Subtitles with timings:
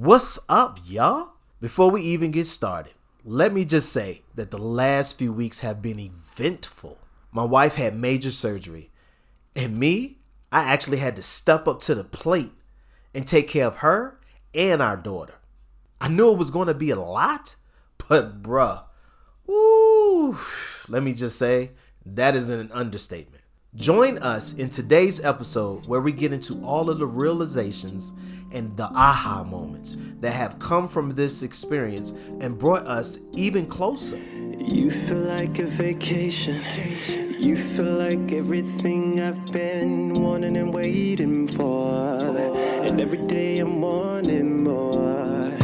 [0.00, 1.30] What's up, y'all?
[1.60, 2.92] Before we even get started,
[3.24, 6.98] let me just say that the last few weeks have been eventful.
[7.32, 8.92] My wife had major surgery,
[9.56, 10.18] and me,
[10.52, 12.52] I actually had to step up to the plate
[13.12, 14.20] and take care of her
[14.54, 15.34] and our daughter.
[16.00, 17.56] I knew it was going to be a lot,
[18.08, 18.84] but bruh,
[19.48, 20.38] woo,
[20.86, 21.72] let me just say
[22.06, 23.42] that is an understatement.
[23.74, 28.12] Join us in today's episode where we get into all of the realizations
[28.52, 34.18] and the aha moments that have come from this experience and brought us even closer.
[34.58, 36.62] You feel like a vacation.
[37.40, 42.18] You feel like everything I've been wanting and waiting for.
[42.18, 45.56] And every day I'm wanting more.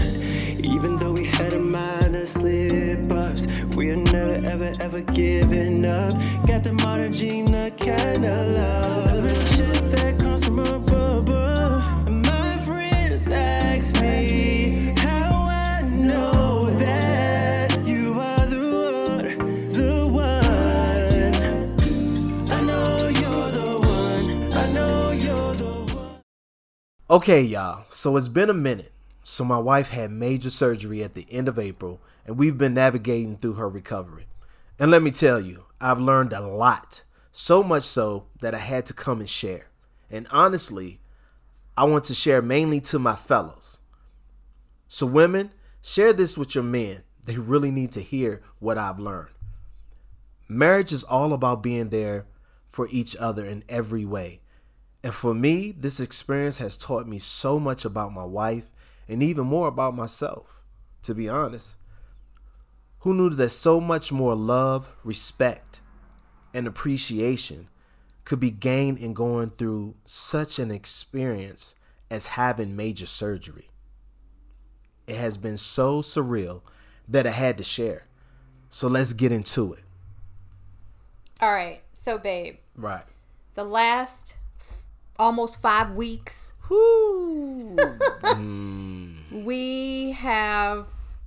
[0.58, 6.12] Even though we had a minor slip ups, we're never ever ever giving up.
[6.46, 9.22] Got the modern Gina kind of love.
[9.22, 12.23] The shit that comes from above.
[27.10, 28.90] Okay, y'all, so it's been a minute.
[29.22, 33.36] So, my wife had major surgery at the end of April, and we've been navigating
[33.36, 34.24] through her recovery.
[34.78, 38.86] And let me tell you, I've learned a lot, so much so that I had
[38.86, 39.66] to come and share.
[40.10, 40.98] And honestly,
[41.76, 43.80] I want to share mainly to my fellows.
[44.88, 45.52] So, women,
[45.82, 47.02] share this with your men.
[47.26, 49.34] They really need to hear what I've learned.
[50.48, 52.24] Marriage is all about being there
[52.70, 54.40] for each other in every way.
[55.04, 58.70] And for me, this experience has taught me so much about my wife
[59.06, 60.62] and even more about myself,
[61.02, 61.76] to be honest.
[63.00, 65.82] Who knew that so much more love, respect,
[66.54, 67.68] and appreciation
[68.24, 71.74] could be gained in going through such an experience
[72.10, 73.68] as having major surgery?
[75.06, 76.62] It has been so surreal
[77.06, 78.06] that I had to share.
[78.70, 79.84] So let's get into it.
[81.42, 81.82] All right.
[81.92, 83.04] So, babe, Right.
[83.54, 84.36] the last
[85.18, 87.76] almost five weeks, Whoo.
[89.30, 90.86] we have,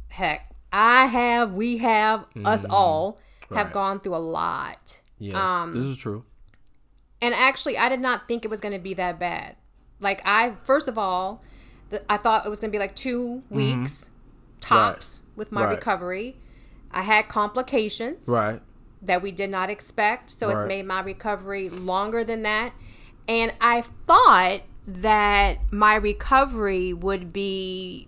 [0.10, 3.20] heck, I have, we have, us all
[3.54, 3.74] have Right.
[3.74, 5.00] gone through a lot.
[5.20, 6.26] yes, Um, this is true.
[7.22, 9.56] And actually, I did not think it was going to be that bad.
[10.00, 11.42] Like, I, first of all,
[11.90, 14.10] the, I thought it was going to be like two weeks
[14.60, 15.70] tops with my Mm-hmm.
[15.70, 15.78] Right.
[15.78, 16.38] recovery.
[16.92, 18.28] I had complications.
[18.28, 18.62] Right.
[19.02, 20.30] that we did not expect.
[20.32, 22.74] So it's made my recovery longer than that.
[23.28, 28.08] And I thought that my recovery would be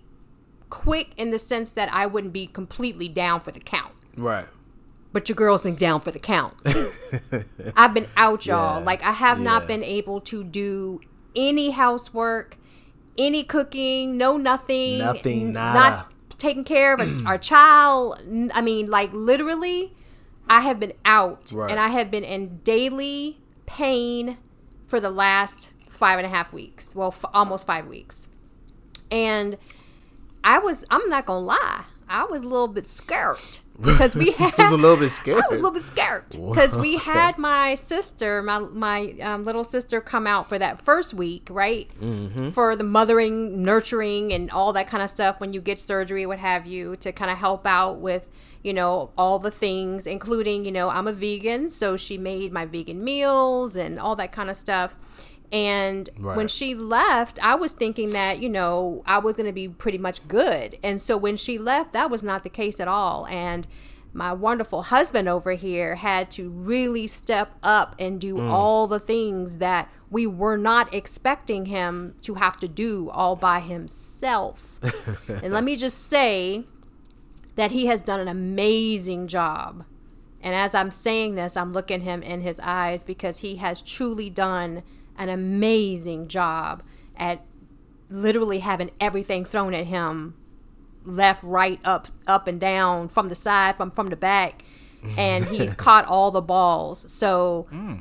[0.70, 3.92] quick in the sense that I wouldn't be completely down for the count.
[4.16, 4.46] Right.
[5.12, 6.54] But your girl's been down for the count.
[7.76, 8.78] I've been out, y'all.
[8.78, 8.84] Yeah.
[8.86, 9.44] Like I have Yeah.
[9.44, 11.00] not been able to do
[11.36, 12.56] any housework,
[13.18, 14.98] any cooking, no nothing.
[14.98, 15.78] Nothing, nada.
[15.78, 18.20] Not taking care of a- our child.
[18.54, 19.92] I mean, like literally,
[20.48, 21.70] I have been out Right.
[21.70, 24.38] and I have been in daily pain
[24.90, 26.94] for the last five and a half weeks.
[26.94, 28.28] Well, f- almost five weeks.
[29.10, 29.56] And
[30.42, 33.38] I was, I'm not going to lie, I was a little bit scared
[33.80, 34.52] because we had.
[34.58, 35.42] was a little bit scared.
[35.44, 39.64] I was a little bit scared because we had my sister, my my um, little
[39.64, 41.88] sister, come out for that first week, right?
[41.98, 42.50] Mm-hmm.
[42.50, 45.40] For the mothering, nurturing, and all that kind of stuff.
[45.40, 48.28] When you get surgery, what have you, to kind of help out with,
[48.62, 52.66] you know, all the things, including, you know, I'm a vegan, so she made my
[52.66, 54.96] vegan meals and all that kind of stuff.
[55.52, 59.68] And when she left, I was thinking that, you know, I was going to be
[59.68, 60.78] pretty much good.
[60.82, 63.26] And so when she left, that was not the case at all.
[63.26, 63.66] And
[64.12, 68.48] my wonderful husband over here had to really step up and do mm.
[68.48, 73.60] all the things that we were not expecting him to have to do all by
[73.60, 74.78] himself.
[75.28, 76.64] and let me just say
[77.60, 79.84] that he has done an amazing job.
[80.40, 84.30] And as I'm saying this, I'm looking him in his eyes because he has truly
[84.30, 84.82] done
[85.18, 86.82] an amazing job
[87.18, 87.44] at
[88.08, 90.36] literally having everything thrown at him
[91.04, 94.64] left, right, up, up and down, from the side, from from the back,
[95.18, 97.12] and he's caught all the balls.
[97.12, 97.96] So hmm.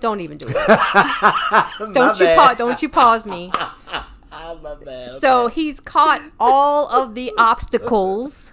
[0.00, 0.54] don't even do it.
[1.94, 2.56] don't you pause?
[2.56, 3.52] Don't you pause me?
[5.18, 8.52] So he's caught all of the obstacles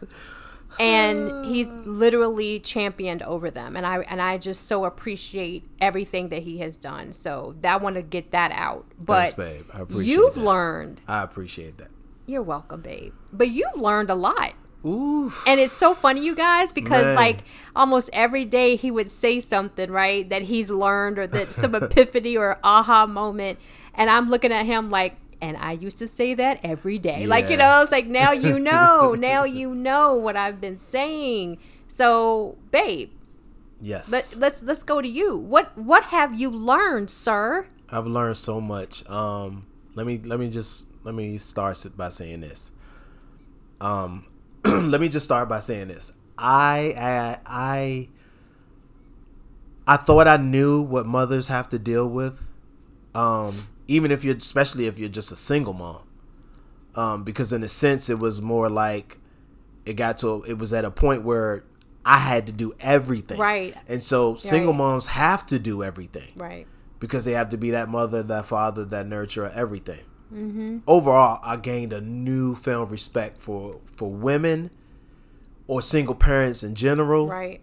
[0.79, 6.43] and he's literally championed over them and I and I just so appreciate everything that
[6.43, 7.13] he has done.
[7.13, 8.85] So I want to get that out.
[9.05, 9.65] But Thanks, babe.
[9.73, 10.43] I appreciate you've that.
[10.43, 11.01] learned.
[11.07, 11.89] I appreciate that.
[12.25, 13.13] You're welcome, babe.
[13.33, 14.53] But you've learned a lot.
[14.85, 15.31] Ooh.
[15.45, 17.15] And it's so funny, you guys, because Man.
[17.15, 17.43] like
[17.75, 22.35] almost every day he would say something, right, that he's learned or that some epiphany
[22.35, 23.59] or aha moment.
[23.93, 27.25] And I'm looking at him like, and I used to say that every day.
[27.25, 27.77] Like, you Yeah.
[27.77, 29.15] know, it's like now you know.
[29.15, 31.57] now you know what I've been saying.
[31.87, 33.09] So, babe,
[33.81, 34.11] Yes.
[34.11, 35.35] let, let's let's go to you.
[35.37, 37.65] What what have you learned, sir?
[37.89, 39.07] I've learned so much.
[39.09, 39.65] Um,
[39.95, 42.71] let me let me just let me start by saying this.
[43.81, 44.27] Um,
[44.65, 46.13] let me just start by saying this.
[46.37, 48.09] I I I
[49.87, 52.47] I thought I knew what mothers have to deal with.
[53.15, 56.01] Um, even if you're, especially if you're just a single mom,
[56.95, 59.17] um, because in a sense it was more like
[59.85, 61.63] it got to a, it was at a point where
[62.05, 63.75] I had to do everything, Right.
[63.87, 64.77] And so single Right.
[64.77, 66.65] moms have to do everything Right.
[66.99, 70.01] because they have to be that mother, that father, that nurturer, everything.
[70.33, 70.77] Mm-hmm.
[70.87, 74.71] Overall, I gained a newfound respect for for women
[75.67, 77.61] or single parents in general, Right.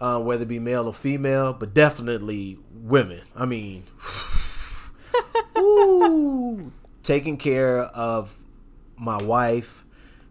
[0.00, 3.20] uh, whether it be male or female, but definitely women.
[3.36, 3.84] I mean,
[5.62, 6.72] ooh,
[7.02, 8.36] taking care of
[8.96, 9.84] my wife,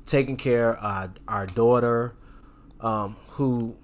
[0.06, 2.16] taking care of our, our daughter,
[2.80, 3.76] um, who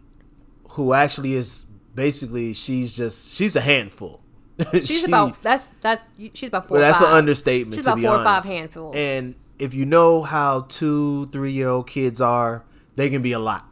[0.71, 1.65] who actually is
[1.95, 4.21] basically she's just she's a handful.
[4.73, 6.01] She's She- about that's that's
[6.33, 6.77] she's about four.
[6.77, 7.75] or that's an understatement.
[7.75, 8.95] She's to about be four or five handfuls.
[8.95, 12.63] And if you know how two, three year old kids are,
[12.95, 13.67] they can be a lot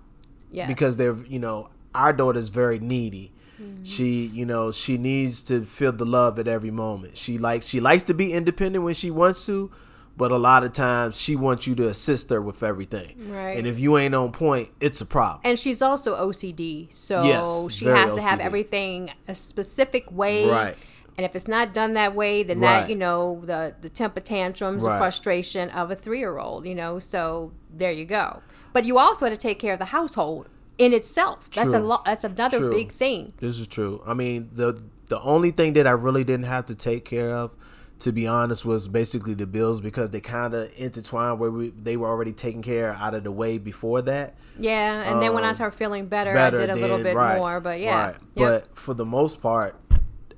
[0.51, 0.68] yes.
[0.68, 3.31] because they're you know our daughter's very needy.
[3.66, 3.84] Mm-hmm.
[3.84, 7.18] She you know she needs to feel the love at every moment.
[7.18, 9.72] She likes she likes to be independent when she wants to,
[10.18, 13.30] but a lot of times she wants you to assist her with everything.
[13.32, 13.58] Right.
[13.58, 15.42] And if you ain't on point, it's a problem.
[15.44, 20.50] and she's also OCD, so Yes, she has to have everything a specific way.
[20.50, 20.76] Right.
[21.18, 22.82] And if it's not done that way, then Right.
[22.82, 26.66] that you know the the temper tantrums, the frustration of a three year old.
[26.66, 28.42] You know, so there you go.
[28.74, 31.50] But you also had to take care of the household in itself.
[31.51, 32.06] That's a lot.
[32.06, 32.72] That's another True.
[32.72, 33.33] big thing.
[33.39, 34.01] This is true.
[34.06, 37.51] I mean, the the only thing that I really didn't have to take care of,
[38.00, 41.95] to be honest, was basically the bills because they kind of intertwined where we they
[41.98, 44.36] were already taken care out of the way before that.
[44.60, 45.12] Yeah.
[45.12, 47.38] And then when I Um, started feeling better, Better I did a little bit right,
[47.38, 47.60] more.
[47.62, 48.06] But yeah.
[48.07, 48.16] right.
[48.36, 48.63] Yep.
[48.68, 49.80] But for the most part,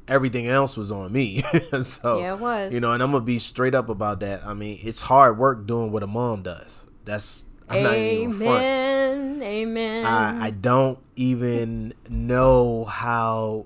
[0.07, 1.39] everything else was on me.
[1.83, 2.73] so Yeah, it was.
[2.73, 4.45] You know, and I'm gonna be straight up about that.
[4.45, 6.85] I mean, it's hard work doing what a mom does.
[7.05, 8.63] That's I'm not even gonna front.
[8.63, 9.43] Amen.
[9.43, 10.05] Amen.
[10.05, 13.65] I, I don't even know how.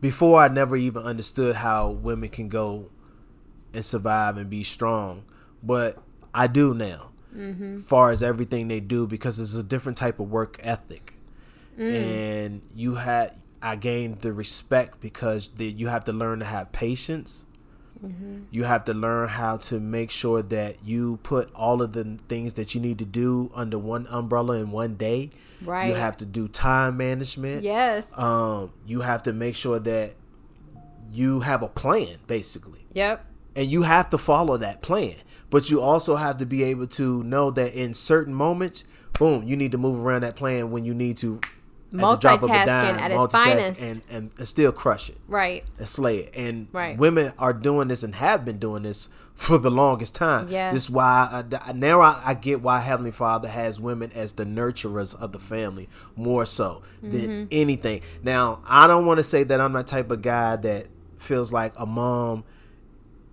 [0.00, 2.88] Before, I never even understood how women can go
[3.74, 5.24] and survive and be strong,
[5.62, 6.02] but
[6.34, 7.10] I do now.
[7.36, 7.80] Mm-hmm.
[7.80, 11.14] Far as everything they do, because it's a different type of work ethic,
[11.78, 11.94] Mm.
[11.94, 16.72] and you had I gained the respect because the, you have to learn to have
[16.72, 17.44] patience.
[18.04, 18.44] Mm-hmm.
[18.50, 22.54] You have to learn how to make sure that you put all of the things
[22.54, 25.30] that you need to do under one umbrella in one day.
[25.62, 25.88] Right.
[25.88, 27.62] You have to do time management.
[27.62, 28.16] yes.
[28.18, 30.14] Um, you have to make sure that
[31.12, 33.24] you have a plan, basically, yep.
[33.56, 35.16] and you have to follow that plan.
[35.50, 38.84] But you also have to be able to know that in certain moments,
[39.18, 41.40] boom, you need to move around that plan when you need to.
[41.92, 43.80] At the drop of a Multitasking dime, at its finest.
[43.82, 45.64] and, and, and still crush it Right.
[45.78, 46.34] and slay it.
[46.36, 46.96] And Right.
[46.96, 50.48] women are doing this and have been doing this for the longest time.
[50.50, 50.74] Yes.
[50.74, 54.44] This is why I, now I, I get why Heavenly Father has women as the
[54.44, 57.10] nurturers of the family more so Mm-hmm.
[57.16, 58.02] than anything.
[58.22, 61.72] Now I don't want to say that I'm the type of guy that feels like
[61.76, 62.44] a mom,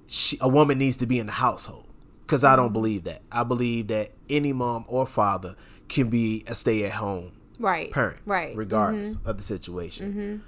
[0.05, 1.85] she, a woman needs to be in the household
[2.25, 2.61] because I Mm-hmm.
[2.63, 3.21] don't believe that.
[3.31, 5.55] I believe that any mom or father
[5.89, 7.91] can be a stay at home Right.
[7.91, 8.55] parent, Right.
[8.55, 9.29] Regardless Mm-hmm.
[9.29, 10.43] of the situation.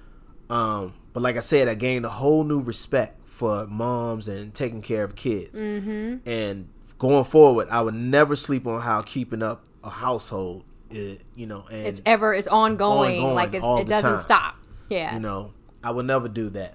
[0.49, 4.81] Um, but like I said, I gained a whole new respect for moms and taking
[4.81, 5.59] care of kids.
[5.61, 6.27] Mm-hmm.
[6.29, 11.45] And going forward, I would never sleep on how keeping up a household, is, you
[11.45, 13.19] know, and It's ever it's ongoing.
[13.19, 14.19] Ongoing like it's, it doesn't time.
[14.21, 14.55] stop.
[14.89, 15.13] Yeah.
[15.13, 16.73] you know, I would never do that.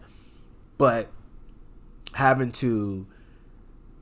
[0.78, 1.08] But
[2.12, 3.06] having to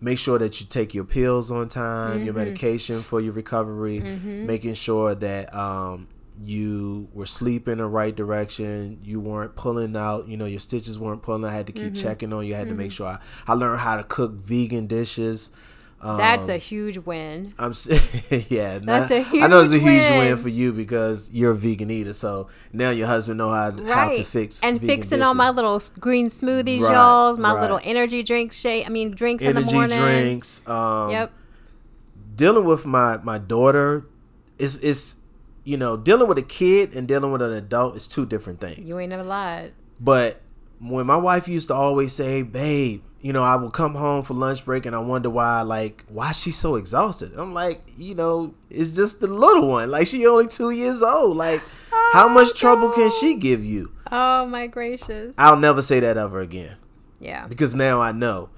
[0.00, 2.44] make sure that you take your pills on time, your Mm-hmm.
[2.44, 6.08] medication for your recovery, making sure that um,
[6.44, 11.22] you were sleeping the right direction, you weren't pulling out, you know, your stitches weren't
[11.22, 11.44] pulling.
[11.44, 11.94] I had to keep Mm-hmm.
[12.02, 12.54] checking on you.
[12.54, 15.50] I had to make sure I, I learned how to cook vegan dishes.
[16.04, 17.54] Um, That's a huge win.
[17.60, 17.72] I'm
[18.48, 18.78] yeah.
[18.80, 20.18] That's a I know it's a huge huge win.
[20.18, 20.36] win.
[20.36, 22.12] for you because you're a vegan eater.
[22.12, 26.26] So now your husband know how, how to fix and fixing all my little green
[26.28, 27.36] smoothies, Right, y'all.
[27.36, 27.60] My right.
[27.60, 28.84] little energy drink shake.
[28.84, 30.00] I mean, drinks in the morning.
[30.00, 30.66] drinks.
[30.68, 31.32] Um, Yep.
[32.34, 34.04] Dealing with my my daughter
[34.58, 35.16] is is
[35.64, 38.84] you know dealing with a kid and dealing with an adult is two different things.
[38.84, 39.72] You ain't never lied.
[40.00, 40.40] But
[40.80, 44.34] when my wife used to always say, "Babe," you know, I would come home for
[44.34, 47.32] lunch break and I wonder why, like, why she's so exhausted.
[47.36, 49.90] I'm like, you know, it's just the little one.
[49.90, 51.36] Like, she only two years old.
[51.36, 51.60] Like,
[52.12, 53.92] how oh, much trouble can she give you?
[54.10, 55.34] Oh my gracious.
[55.38, 56.76] I'll never say that ever again
[57.20, 57.46] Yeah.
[57.46, 58.50] because now I know.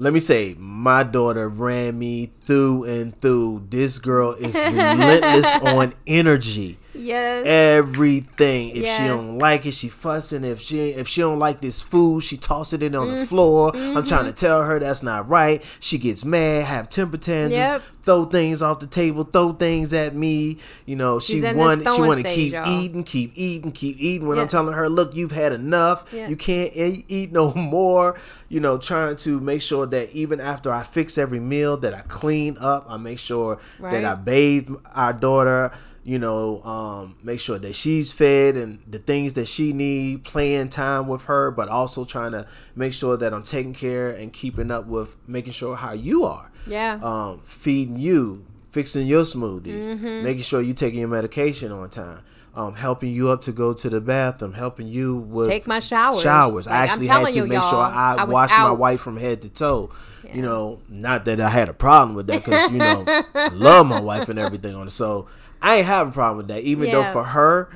[0.00, 3.66] Let me say, my daughter ran me through and through.
[3.68, 6.78] This girl is relentless on energy.
[6.94, 7.46] Yes.
[7.46, 8.70] Everything.
[8.70, 10.44] If she don't like it, she fussing.
[10.44, 13.18] If she if she don't like this food, she tossing it in on Mm-hmm.
[13.20, 13.72] the floor.
[13.76, 15.62] I'm trying to tell her that's not right.
[15.80, 17.82] She gets mad, have temper tantrums, Yep.
[18.04, 20.58] throw things off the table, throw things at me.
[20.86, 22.66] You know, she She's in this want she want to keep y'all.
[22.68, 24.26] eating, keep eating, keep eating.
[24.28, 24.42] When Yeah.
[24.42, 26.06] I'm telling her, look, you've had enough.
[26.12, 26.28] Yeah.
[26.28, 28.18] You can't eat no more.
[28.48, 32.00] You know, trying to make sure that even after I fix every meal, that I
[32.00, 32.84] clean up.
[32.88, 35.70] I make sure that I bathe our daughter.
[36.10, 40.68] You know, um, make sure that she's fed and the things that she need, playing
[40.70, 44.72] time with her, but also trying to make sure that I'm taking care and keeping
[44.72, 46.98] up with making sure how you are Yeah.
[47.00, 50.24] um, feeding you, fixing your smoothies, Mm-hmm.
[50.24, 52.22] making sure you taking your medication on time,
[52.56, 56.22] um, helping you up to go to the bathroom, helping you with Take my showers.
[56.22, 56.66] Showers.
[56.66, 59.00] I Like, I'm actually had to you, make sure I, I was washed my wife
[59.00, 59.90] from head to toe.
[60.34, 63.86] You know, not that I had a problem with that because you know I love
[63.86, 64.90] my wife and everything on it.
[64.90, 65.28] So
[65.62, 66.62] I ain't have a problem with that.
[66.62, 67.70] Even though for her,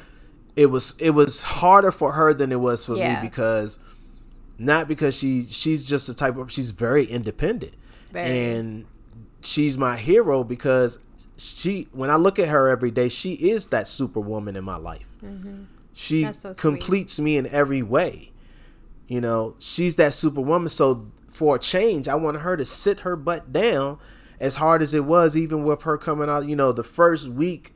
[0.57, 3.21] it was it was harder for her than it was for Yeah.
[3.23, 3.79] me because
[4.59, 7.75] not because she she's just the type of she's very independent
[8.12, 8.26] Very.
[8.55, 8.85] and
[9.43, 10.99] she's my hero because
[11.37, 15.17] she when I look at her every day she is that superwoman in my life.
[15.93, 16.25] She Mm-hmm.
[16.26, 18.31] That's so completes me in every way.
[19.09, 20.69] You know, she's that superwoman.
[20.69, 23.99] So for a change, I want her to sit her butt down
[24.41, 27.74] as hard as it was, even with her coming out, you know, the first week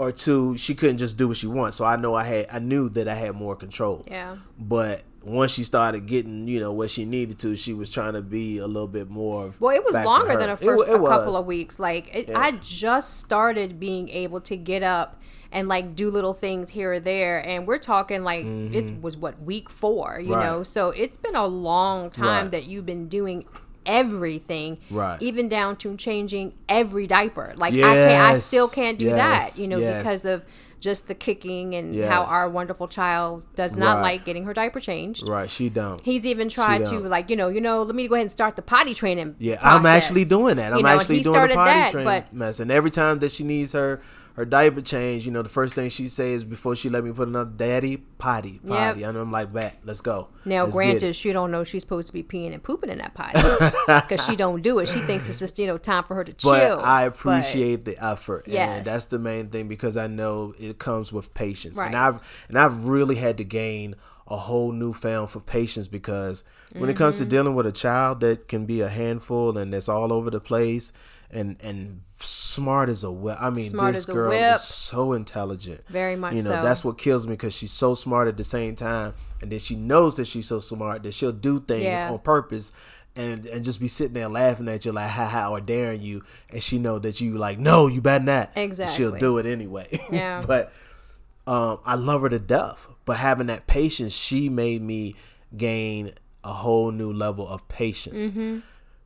[0.00, 1.76] or two, she couldn't just do what she wants.
[1.76, 4.04] So I know I had I knew that I had more control.
[4.08, 4.36] Yeah.
[4.58, 8.22] But once she started getting, you know, what she needed to, she was trying to
[8.22, 9.52] be a little bit more.
[9.60, 11.78] Well, it was longer than a first wa- it a couple of weeks.
[11.78, 12.38] Like it, Yeah.
[12.40, 15.20] I just started being able to get up
[15.52, 19.42] and like do little things here or there, and we're talking like it was what
[19.42, 20.32] week four, you Mm-hmm.
[20.34, 20.46] Right.
[20.46, 20.62] know.
[20.62, 22.50] So it's been a long time Right.
[22.52, 23.44] that you've been doing
[23.90, 25.20] everything, Right.
[25.20, 27.52] Even down to changing every diaper.
[27.56, 30.02] Like I can't, I still can't do yes, that, you know, yes.
[30.02, 30.44] because of
[30.78, 34.02] just the kicking and how our wonderful child does not Right.
[34.02, 35.28] like getting her diaper changed.
[35.28, 36.00] Right, she don't.
[36.02, 38.56] He's even tried to like you know you know let me go ahead and start
[38.56, 39.36] the potty training.
[39.38, 40.72] Yeah, I'm actually doing that.
[40.72, 42.60] I'm You know, actually doing the potty that, train but mess.
[42.60, 44.00] And every time that she needs her
[44.34, 47.28] her diaper change, you know, the first thing she says before she let me put
[47.28, 51.50] another daddy potty potty, and I'm like, "Bet, let's go." now Let's granted she don't
[51.50, 53.40] know she's supposed to be peeing and pooping in that potty
[53.86, 54.88] because she don't do it.
[54.88, 56.50] She thinks it's just you know time for her to chill.
[56.50, 58.78] but I But- appreciate the effort, Yes.
[58.78, 62.18] and that's the main thing because I know it comes with patience, and I've
[62.48, 63.96] and I've really had to gain
[64.28, 66.44] a whole newfound for patience because
[66.78, 67.30] when it comes to Mm-hmm.
[67.30, 70.92] dealing with a child that can be a handful and that's all over the place
[71.32, 73.36] and and smart as a whip.
[73.40, 75.86] I mean, Smart this girl is so intelligent.
[75.88, 76.62] Very much You know, so.
[76.62, 79.74] that's what kills me because she's so smart at the same time, and then she
[79.76, 82.10] knows that she's so smart that she'll do things Yeah.
[82.10, 82.72] on purpose.
[83.16, 86.22] And, and just be sitting there laughing at you like ha ha or daring you
[86.52, 89.88] and she know that you like no you better not And she'll do it anyway
[90.12, 90.44] Yeah.
[90.46, 90.72] but
[91.48, 92.86] um, I love her to death.
[93.04, 95.16] But having that patience, she made me
[95.56, 96.12] gain
[96.44, 98.30] a whole new level of patience.
[98.30, 98.60] Mm-hmm.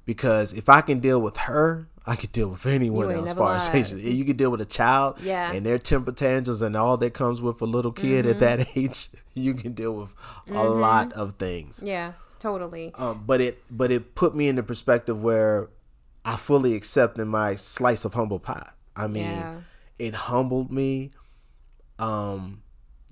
[0.05, 3.31] Because if I can deal with her, I could deal with anyone else.
[3.31, 3.73] As far as lied.
[3.73, 5.53] patience, you can deal with a child, Yeah.
[5.53, 8.39] and their temper tantrums and all that comes with a little kid at Mm-hmm.
[8.41, 9.09] that age.
[9.33, 10.15] You can deal with
[10.49, 11.83] a lot of things.
[11.85, 12.93] yeah, totally.
[12.95, 15.71] Um, but it but it put me in the perspective where
[16.27, 18.71] I fully accepted my slice of humble pie.
[18.97, 19.55] I mean, Yeah.
[19.99, 21.11] it humbled me.
[21.99, 22.63] Um,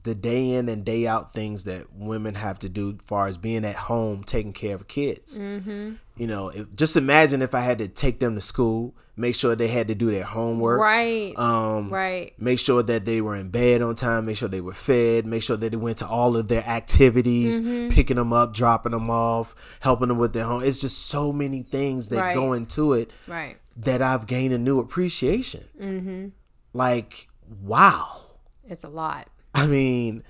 [0.05, 3.37] the day in and day out things that women have to do, as far as
[3.39, 5.39] being at home, taking care of kids.
[5.39, 5.93] Mm-hmm.
[6.17, 9.55] You know, it, just imagine if I had to take them to school, make sure
[9.55, 11.37] they had to do their homework, Right.
[11.39, 12.33] Um, right.
[12.39, 15.43] make sure that they were in bed on time, make sure they were fed, make
[15.43, 17.91] sure that they went to all of their activities, Mm-hmm.
[17.95, 20.63] picking them up, dropping them off, helping them with their home.
[20.63, 22.35] It's just so many things that Right.
[22.35, 23.57] go into it Right.
[23.77, 25.65] that I've gained a new appreciation.
[25.81, 26.29] Mm-hmm.
[26.73, 27.29] Like,
[27.63, 28.21] wow.
[28.69, 29.29] It's a lot.
[29.55, 30.23] I mean,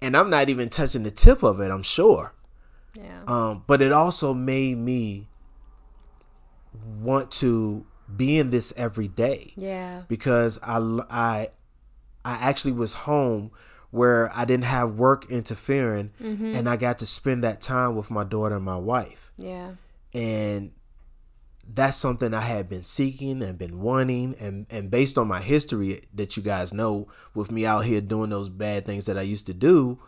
[0.00, 2.34] and I'm not even touching the tip of it, I'm sure.
[2.94, 3.22] Yeah.
[3.26, 5.28] Um, but it also made me
[7.00, 10.02] want to be in this every day yeah.
[10.08, 10.78] because I,
[11.10, 11.48] I,
[12.24, 13.50] I actually was home
[13.90, 16.12] where I didn't have work interfering
[16.56, 19.32] and I got to spend that time with my daughter and my wife.
[19.38, 19.72] Yeah.
[20.14, 20.72] And
[21.72, 24.34] that's something I had been seeking and been wanting.
[24.40, 28.30] And, and based on my history that you guys know with me out here doing
[28.30, 29.98] those bad things that I used to do,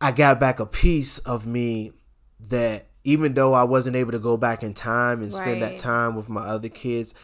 [0.00, 1.92] I got back a piece of me
[2.48, 6.14] that even though I wasn't able to go back in time and spend that time
[6.14, 7.14] with my other kids,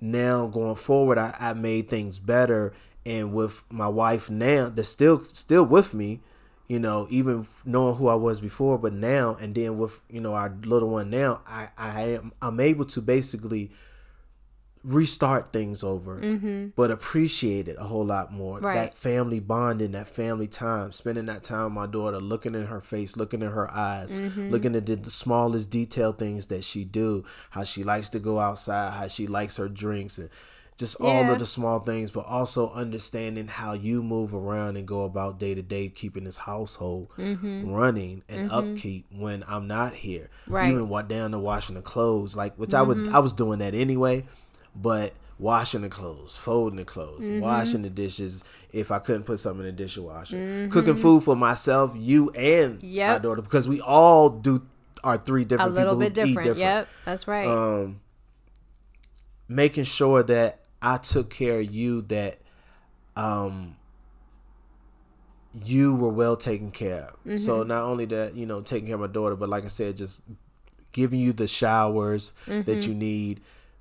[0.00, 2.74] now going forward I, I made things better.
[3.06, 6.20] And with my wife now that's still still with me,
[6.66, 10.34] you know, even knowing who I was before, but now and then with you know
[10.34, 13.70] our little one now, I I am I'm able to basically
[14.82, 16.20] restart things over,
[16.76, 18.58] but appreciate it a whole lot more.
[18.60, 18.74] Right.
[18.74, 22.82] That family bonding, that family time, spending that time with my daughter, looking in her
[22.82, 24.50] face, looking in her eyes, Mm-hmm.
[24.50, 28.38] looking at the, the smallest detail things that she do, how she likes to go
[28.38, 30.28] outside, how she likes her drinks, and
[30.76, 35.02] just all of the small things, but also understanding how you move around and go
[35.04, 37.70] about day to day, keeping this household Mm-hmm.
[37.72, 40.30] running and upkeep when I'm not here.
[40.48, 40.70] Right.
[40.70, 43.74] Even what down to washing the clothes, like which I would I was doing that
[43.74, 44.24] anyway,
[44.74, 47.40] but washing the clothes, folding the clothes, Mm-hmm.
[47.40, 51.92] washing the dishes if I couldn't put something in the dishwasher, cooking food for myself,
[51.94, 54.66] you and my daughter because we all do
[55.04, 56.58] are three different A different little bit eat different.
[56.58, 57.46] Yep, that's right.
[57.46, 58.00] um,
[59.48, 62.38] making sure that I took care of you, that
[63.16, 63.76] um,
[65.64, 67.38] you were well taken care of.
[67.38, 67.68] So Mm-hmm.
[67.68, 70.22] not only that, you know, taking care of my daughter, but like I said, just
[70.92, 72.62] giving you the showers Mm-hmm.
[72.70, 73.40] that you need.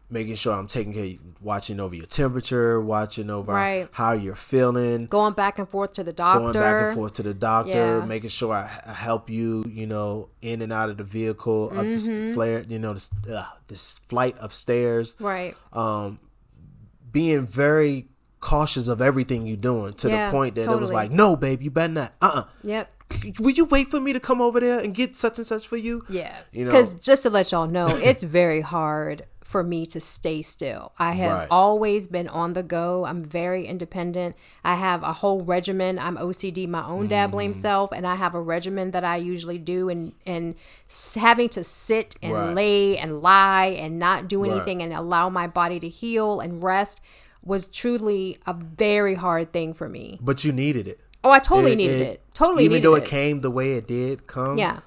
[0.09, 3.87] Making sure I'm taking care, watching over your temperature, watching over Right.
[3.93, 6.39] how you're feeling, going back and forth to the doctor.
[6.39, 8.05] going back and forth to the doctor, Yeah.
[8.05, 11.87] making sure I, I help you, you know, in and out of the vehicle, up
[11.87, 12.27] Mm-hmm.
[12.27, 15.55] the flare, you know, this, uh, this flight of stairs, Right.
[15.71, 16.19] um,
[17.13, 18.07] being very
[18.41, 21.61] cautious of everything you're doing to Yeah, the point that it was like, no, babe,
[21.61, 22.13] you better not.
[22.21, 22.89] Uh, uh Yep.
[23.39, 25.77] Will you wait for me to come over there and get such and such for
[25.77, 26.03] you?
[26.09, 26.35] Yeah.
[26.51, 26.71] You know?
[26.71, 30.93] Because just to let y'all know, it's very hard for me to stay still.
[30.97, 31.47] I have Right.
[31.51, 33.05] always been on the go.
[33.05, 34.35] I'm very independent.
[34.63, 35.99] I have a whole regimen.
[35.99, 37.59] I'm OCD, my own dad blame Mm-hmm.
[37.61, 39.89] self, and I have a regimen that I usually do.
[39.89, 40.55] And and
[41.15, 42.55] having to sit and Right.
[42.55, 44.51] lay and lie and not do Right.
[44.51, 47.01] anything and allow my body to heal and rest
[47.43, 50.17] was truly a very hard thing for me.
[50.21, 51.01] But you needed it.
[51.25, 52.21] Oh, I totally needed it.
[52.33, 53.03] Totally Even though it.
[53.03, 54.57] it came the way it did come.
[54.57, 54.79] Yeah.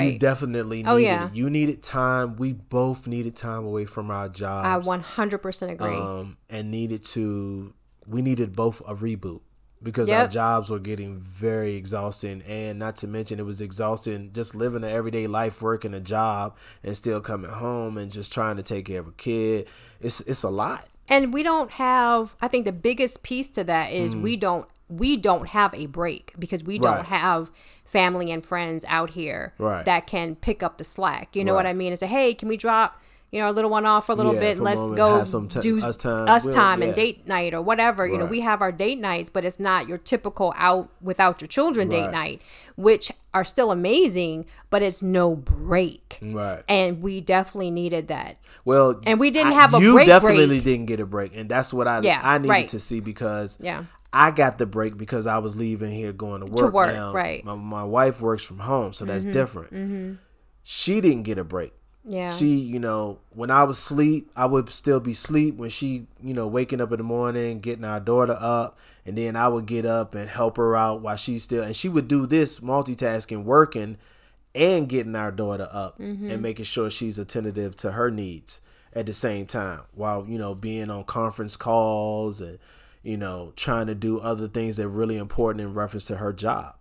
[0.00, 1.26] You definitely needed Oh, yeah.
[1.28, 1.34] it.
[1.34, 2.36] You needed time.
[2.36, 4.88] We both needed time away from our jobs.
[4.88, 5.88] I 100% agree.
[5.88, 7.74] um, and needed to
[8.06, 9.40] we needed both a reboot
[9.82, 14.54] because our jobs were getting very exhausting and not to mention it was exhausting just
[14.54, 18.62] living an everyday life working a job and still coming home and just trying to
[18.62, 19.66] take care of a kid
[20.00, 23.92] it's it's a lot and we don't have i think the biggest piece to that
[23.92, 26.98] is we don't we don't have a break because we don't Mm.
[26.98, 27.06] Right.
[27.06, 27.50] have
[27.92, 29.84] family and friends out here Right.
[29.84, 32.48] that can pick up the slack you know what i mean and say hey can
[32.48, 32.98] we drop
[33.30, 35.46] you know our little one off for a little Yeah, bit and let's moment, go
[35.48, 36.28] ti- do us time.
[36.28, 36.86] us We'll- time yeah.
[36.88, 39.88] and date night or whatever you know we have our date nights but it's not
[39.88, 42.10] your typical out without your children date Right.
[42.12, 42.42] night
[42.76, 49.00] which are still amazing but it's no break right and we definitely needed that well
[49.06, 50.64] And we didn't I- have a you break You definitely break.
[50.64, 52.68] didn't get a break and that's what i Yeah, i needed right.
[52.68, 53.84] to see because Yeah.
[54.12, 56.66] I got the break because I was leaving here going to work.
[56.66, 57.12] To work, now.
[57.12, 57.44] right.
[57.44, 59.72] My, my wife works from home, so that's mm-hmm, different.
[59.72, 60.14] Mm-hmm.
[60.62, 61.72] She didn't get a break.
[62.04, 65.56] yeah She, you know, when I was asleep, I would still be asleep.
[65.56, 69.34] When she, you know, waking up in the morning, getting our daughter up, and then
[69.34, 72.26] I would get up and help her out while she's still, and she would do
[72.26, 73.96] this multitasking, working,
[74.54, 76.30] and getting our daughter up mm-hmm.
[76.30, 78.60] and making sure she's attentive to her needs
[78.94, 82.58] at the same time, while you know being on conference calls and
[83.02, 86.32] you know trying to do other things that are really important in reference to her
[86.32, 86.74] job.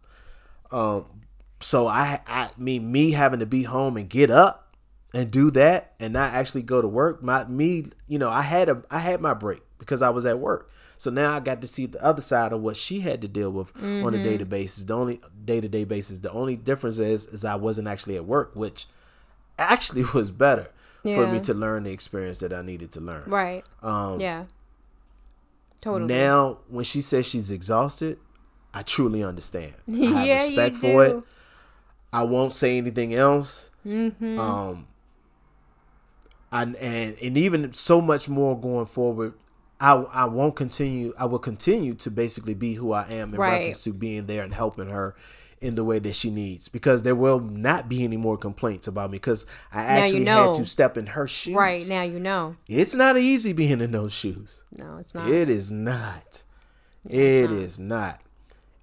[0.71, 1.05] Um,
[1.59, 4.75] so I, I mean, me having to be home and get up
[5.13, 7.21] and do that and not actually go to work.
[7.21, 10.39] My me, you know, I had a I had my break because I was at
[10.39, 10.69] work.
[10.97, 13.49] So now I got to see the other side of what she had to deal
[13.49, 14.83] with on a day to basis.
[14.83, 16.19] The only day to day basis.
[16.19, 18.85] The only difference is is I wasn't actually at work, which
[19.57, 20.69] actually was better
[21.01, 23.23] for me to learn the experience that I needed to learn.
[23.25, 23.65] Right.
[23.81, 24.45] Um, yeah.
[25.81, 26.13] Totally.
[26.13, 28.19] Now, when she says she's exhausted,
[28.73, 29.73] I truly understand.
[29.91, 31.23] I have Yeah, respect for it.
[32.13, 33.71] I won't say anything else.
[33.85, 34.39] Mm-hmm.
[34.39, 34.87] Um,
[36.51, 39.33] and and and even so much more going forward.
[39.79, 41.11] I, I won't continue.
[41.17, 43.53] I will continue to basically be who I am in Right.
[43.53, 45.15] reference to being there and helping her
[45.61, 49.11] in the way that she needs because there will not be any more complaints about
[49.11, 50.53] me because I you actually know.
[50.53, 51.55] had to step in her shoes.
[51.55, 52.55] Right now, you know.
[52.67, 54.63] It's not easy being in those shoes.
[54.75, 55.29] No, it's not.
[55.29, 56.43] It is not.
[57.07, 58.19] It is not.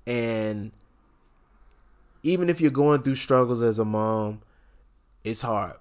[0.07, 0.73] And
[2.23, 4.43] even if you're going through struggles as a mom,
[5.25, 5.75] it's hard.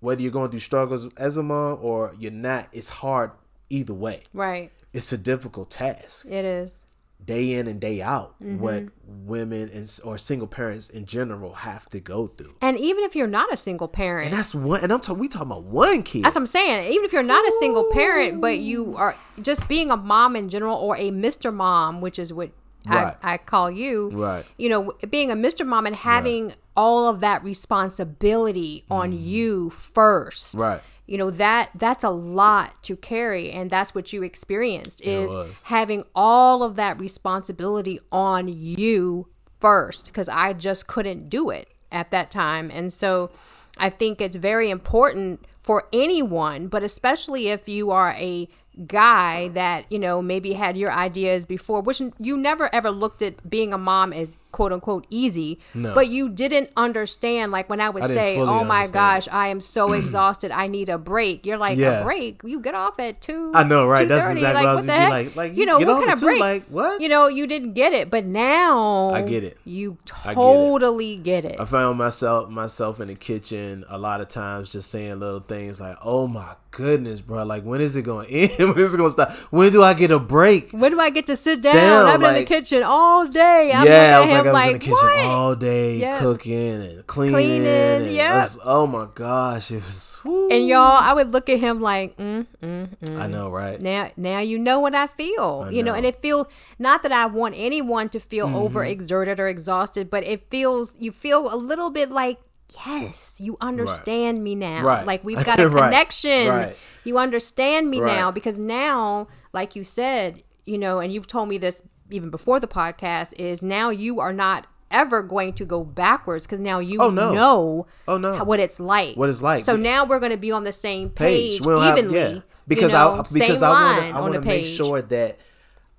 [0.00, 3.30] Whether you're going through struggles as a mom or you're not, it's hard
[3.70, 4.22] either way.
[4.32, 4.70] right.
[4.92, 6.82] It's a difficult task, It is.
[7.24, 8.34] Day in and day out.
[8.42, 8.58] Mm-hmm.
[8.58, 13.14] What women and, or single parents in general have to go through, And even if
[13.14, 14.80] you're not a single parent, and that's one.
[14.82, 15.20] And I'm talking.
[15.20, 16.24] We talking about one kid.
[16.24, 16.92] That's what I'm saying.
[16.92, 20.48] Even if you're not a single parent, but you are just being a mom in
[20.48, 21.52] general or a Mr.
[21.52, 22.50] Mom, which is what
[22.86, 23.16] Right.
[23.22, 24.10] I, I call you.
[24.10, 24.44] Right.
[24.58, 25.66] You know, being a Mr.
[25.66, 30.56] Mom and having all of that responsibility on you first.
[30.56, 30.60] Mm.
[30.60, 30.80] Right.
[31.12, 36.04] You know that that's a lot to carry, and that's what you experienced is having
[36.14, 39.28] all of that responsibility on you
[39.60, 42.70] first because I just couldn't do it at that time.
[42.70, 43.30] And so
[43.76, 48.48] I think it's very important for anyone, but especially if you are a
[48.86, 53.48] guy that, you know, maybe had your ideas before, which you never ever looked at
[53.48, 55.94] being a mom as quote unquote easy, No.
[55.94, 59.48] but you didn't understand like when I would I say, "Oh my understand gosh, I
[59.48, 60.50] am so exhausted.
[60.50, 62.00] I need a break." You're like, Yeah.
[62.00, 62.40] "A break?
[62.44, 64.08] You get off at 2 I know, right?
[64.08, 64.32] That's 2:30.
[64.36, 65.10] exactly like, what I what was the heck?
[65.10, 66.40] like- like, you you know, what kind of 2, break?
[66.40, 67.00] like, what?
[67.00, 69.58] You know, you didn't get it, but now I get it.
[69.64, 70.34] You get it.
[70.34, 71.60] totally get it.
[71.60, 75.80] I found myself myself in the kitchen a lot of times just saying little things
[75.80, 77.44] like, "Oh my goodness, bro!
[77.44, 78.70] Like when is it going to end?
[78.74, 79.30] when is it going to stop?
[79.52, 81.74] When do I get a break?" When do I get to sit down?
[81.76, 83.70] Damn, I've been in the kitchen all day.
[83.72, 85.26] I'm yeah, I was like, I was like, in the kitchen what?
[85.26, 86.18] all day Yeah.
[86.18, 87.34] cooking and cleaning.
[87.34, 88.40] Cleaning, yeah.
[88.42, 90.18] was- oh my gosh, it was.
[90.24, 90.50] whoo.
[90.50, 93.16] And y'all, I would look at him like, mm, mm, mm.
[93.20, 93.80] I know, right?
[93.80, 95.70] Now, now you know what I feel.
[95.70, 95.96] you know, know.
[95.98, 96.46] and it feels
[96.78, 98.76] not that I want anyone to feel Mm-hmm.
[98.76, 102.38] overexerted or exhausted, but it feels you feel a little bit like,
[102.86, 104.82] yes, you understand me now.
[104.82, 105.06] Right.
[105.06, 105.84] Like we've got a Right.
[105.84, 106.48] connection.
[106.48, 106.76] Right.
[107.04, 108.14] You understand me Right.
[108.16, 112.60] now because now, like you said, you know, and you've told me this even before
[112.60, 116.98] the podcast, is now you are not ever going to go backwards because now you
[117.00, 117.32] Oh, no.
[117.32, 118.34] know Oh, no.
[118.34, 119.16] how- what it's like.
[119.16, 119.62] What it's like.
[119.64, 122.18] So now we're going to be on the same page, We don't have- evenly.
[122.18, 122.38] yeah.
[122.68, 125.38] Because you know, I because I want to I want to make sure that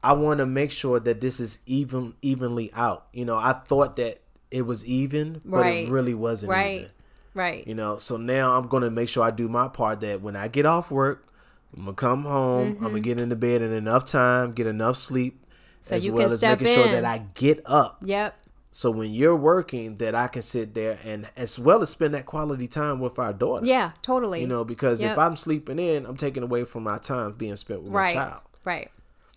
[0.01, 3.07] I want to make sure that this is even evenly out.
[3.13, 4.19] You know, I thought that
[4.54, 5.88] it was even, but Right.
[5.88, 6.92] it really wasn't right, even.
[7.34, 7.68] right.
[7.68, 10.00] You know, so now I'm gonna make sure I do my part.
[10.02, 11.28] That when I get off work,
[11.76, 12.78] I'm gonna come home.
[12.80, 15.89] I'm gonna get into bed in enough time, get enough sleep, Mm-hmm.
[15.89, 17.98] So as well as making sure that I get up.
[18.04, 18.39] Yep.
[18.72, 22.26] So when you're working, that I can sit there and as well as spend that
[22.26, 23.66] quality time with our daughter.
[23.66, 24.39] Yeah, totally.
[24.42, 25.12] You know, because Yep.
[25.12, 28.22] if I'm sleeping in, I'm taking away from my time being spent with right, my
[28.24, 28.42] child.
[28.66, 28.89] right,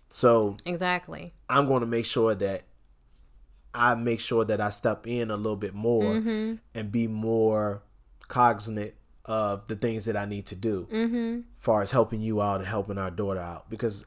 [0.08, 1.32] So exactly.
[1.50, 2.62] I'm going to make sure that
[3.76, 6.54] I make sure that I step in a little bit more Mm-hmm.
[6.74, 7.82] and be more
[8.28, 11.40] cognizant of the things that I need to do, mm-hmm.
[11.56, 13.68] far as helping you out and helping our daughter out.
[13.68, 14.04] Because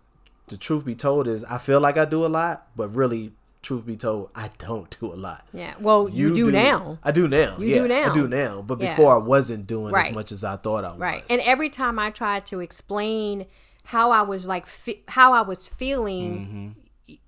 [0.48, 3.86] the truth be told is, I feel like I do a lot, but really, truth
[3.86, 5.46] be told, I don't do a lot.
[5.54, 5.74] Yeah.
[5.80, 6.98] Well, you, do, now.
[7.04, 7.58] I do now.
[7.58, 8.12] You yeah, do now.
[8.12, 8.62] I do now.
[8.62, 8.92] But Yeah.
[8.96, 10.08] before I wasn't doing Right.
[10.10, 11.00] as much as I thought I was.
[11.00, 11.24] Right.
[11.30, 13.46] And every time I tried to explain
[13.84, 16.68] how I was like fe- how I was feeling, Mm-hmm.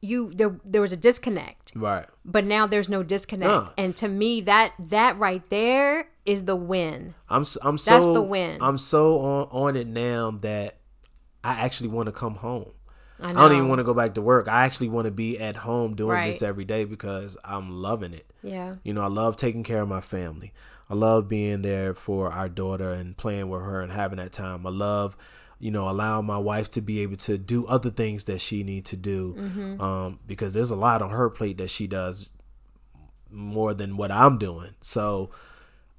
[0.01, 1.71] You there there was a disconnect.
[1.75, 2.05] right.
[2.23, 3.49] But now there's no disconnect.
[3.49, 3.69] No.
[3.77, 7.13] And to me that that right there is the win.
[7.29, 8.57] I'm I'm so That's the win.
[8.61, 10.77] I'm so on on it now that
[11.43, 12.71] I actually want to come home.
[13.19, 14.47] I I, don't even want to go back to work.
[14.47, 16.27] I actually want to be at home doing Right.
[16.27, 18.25] this every day because I'm loving it.
[18.41, 18.75] Yeah.
[18.83, 20.53] You know, I love taking care of my family.
[20.89, 24.65] I love being there for our daughter and playing with her and having that time.
[24.65, 25.15] I love,
[25.61, 28.89] you know, allow my wife to be able to do other things that she needs
[28.89, 29.79] to do Mm-hmm.
[29.81, 32.31] um, because there's a lot on her plate that she does
[33.29, 34.71] more than what I'm doing.
[34.81, 35.29] So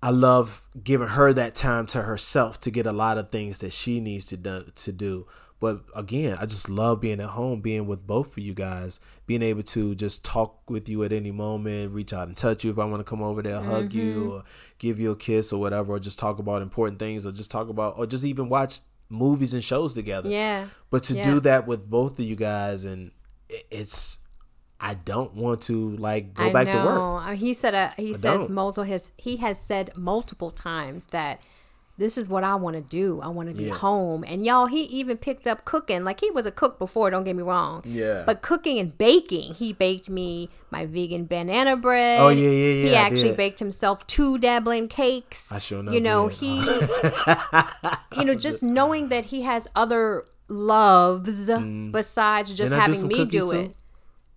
[0.03, 3.73] I love giving her that time to herself to get a lot of things that
[3.73, 5.27] she needs to do, to do.
[5.61, 9.43] But again, I just love being at home, being with both of you guys, being
[9.43, 12.81] able to just talk with you at any moment, reach out and touch you if
[12.81, 13.99] I want to come over there, hug Mm-hmm.
[13.99, 14.45] you, or
[14.79, 17.69] give you a kiss or whatever, or just talk about important things, or just talk
[17.69, 18.81] about, or just even watch
[19.13, 20.29] movies and shows together.
[20.29, 20.67] Yeah.
[20.91, 21.25] But to Yeah.
[21.25, 23.11] do that with both of you guys, and
[23.71, 24.19] it's,
[24.81, 26.73] I don't want to like go I back know.
[26.73, 27.23] to work.
[27.23, 28.51] I mean, he said uh, he says don't.
[28.51, 31.41] multiple his he has said multiple times that
[31.99, 33.21] this is what I want to do.
[33.21, 33.75] I want to be Yeah.
[33.75, 34.25] home.
[34.27, 36.05] And y'all, he even picked up cooking.
[36.05, 37.83] Like he was a cook before, don't get me wrong.
[37.85, 38.25] Yeah.
[38.27, 39.55] But cooking and baking.
[39.55, 42.21] He baked me my vegan banana bread.
[42.21, 43.37] Oh, yeah, yeah, yeah, He I actually did.
[43.37, 45.53] baked himself two dabbling cakes.
[45.53, 46.39] I sure enough You know, did.
[46.39, 46.61] he
[48.19, 51.93] you know, just knowing that he has other loves mm.
[51.93, 53.51] besides just And I did having me do too.
[53.51, 53.77] it.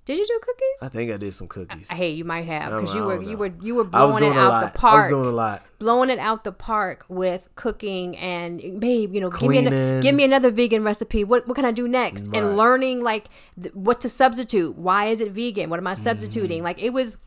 [0.05, 0.83] Did you do cookies?
[0.83, 1.89] I think I did some cookies.
[1.89, 4.49] Hey, you might have oh, because you were you were you were blowing it out
[4.49, 5.63] the I was park, doing a lot.
[5.79, 10.13] blowing it out the park with cooking and babe, you know, give me an, give
[10.13, 11.23] me another vegan recipe.
[11.23, 12.27] What what can I do next?
[12.27, 12.37] Right.
[12.37, 13.25] And learning like
[13.59, 14.75] th- what to substitute.
[14.77, 15.71] Why is it vegan?
[15.71, 16.59] What am I substituting?
[16.59, 16.65] Mm-hmm.
[16.65, 17.17] Like it was,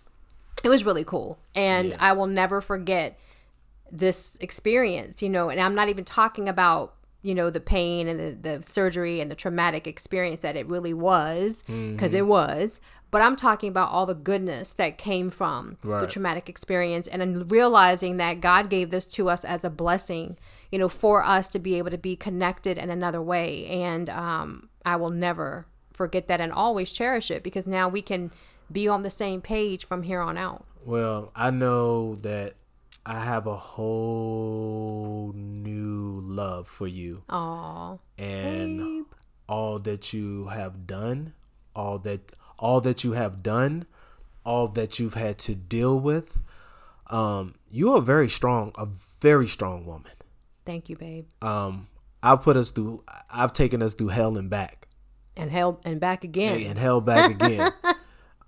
[0.62, 1.96] it was really cool, and Yeah.
[1.98, 3.18] I will never forget
[3.90, 5.20] this experience.
[5.20, 6.94] You know, and I'm not even talking about
[7.28, 10.94] you know the pain and the, the surgery and the traumatic experience that it really
[10.94, 11.62] was
[11.92, 12.80] because it was.
[13.10, 18.18] But i'm talking about all the goodness that came from the traumatic experience and realizing
[18.18, 20.36] that god gave this to us as a blessing
[20.70, 23.66] you know for us to be able to be connected in another way.
[23.66, 28.30] And um, i will never forget that and always cherish it because now we can
[28.70, 30.64] be on the same page from here on out.
[30.84, 32.54] Well, I know that
[33.06, 37.96] I have a whole new love for you Aw.
[38.18, 39.04] and Babe.
[39.48, 41.32] all that you have done,
[41.74, 43.86] all that all that you have done,
[44.44, 46.38] all that you've had to deal with.
[47.08, 48.86] Um, you are very strong, a
[49.20, 50.12] very strong woman.
[50.66, 51.26] Thank you, babe.
[51.40, 51.88] Um,
[52.22, 53.04] I've put us through.
[53.30, 54.88] I've taken us through hell and back.
[55.36, 56.60] And hell and back again.
[56.62, 57.72] and hell back again.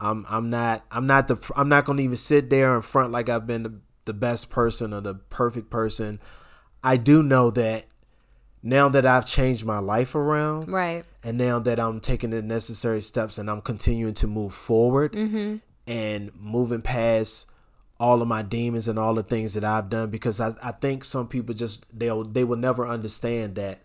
[0.01, 3.29] I'm I'm not I'm not the I'm not gonna even sit there in front like
[3.29, 6.21] I've been the, the best person or the perfect person.
[6.83, 7.87] I do know that
[8.63, 11.05] now that I've changed my life around, Right.
[11.23, 15.57] and now that I'm taking the necessary steps and I'm continuing to move forward mm-hmm.
[15.87, 17.47] and moving past
[17.99, 21.05] all of my demons and all the things that I've done because I, I think
[21.05, 23.81] some people just they'll they will never understand that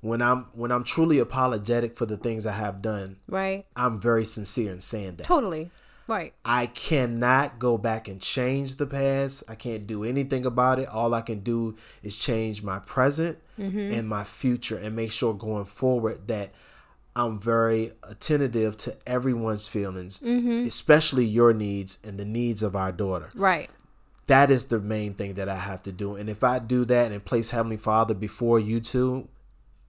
[0.00, 3.66] when I'm when I'm truly apologetic for the things I have done, Right.
[3.76, 5.26] I'm very sincere in saying that.
[5.26, 5.70] Totally.
[6.10, 6.34] Right.
[6.44, 9.44] I cannot go back and change the past.
[9.48, 10.88] I can't do anything about it.
[10.88, 13.92] All I can do is change my present mm-hmm.
[13.92, 16.50] and my future and make sure going forward that
[17.14, 20.66] I'm very attentive to everyone's feelings, mm-hmm.
[20.66, 23.30] especially your needs and the needs of our daughter.
[23.36, 23.70] Right.
[24.26, 26.16] That is the main thing that I have to do.
[26.16, 29.28] And if I do that and place Heavenly Father before you two,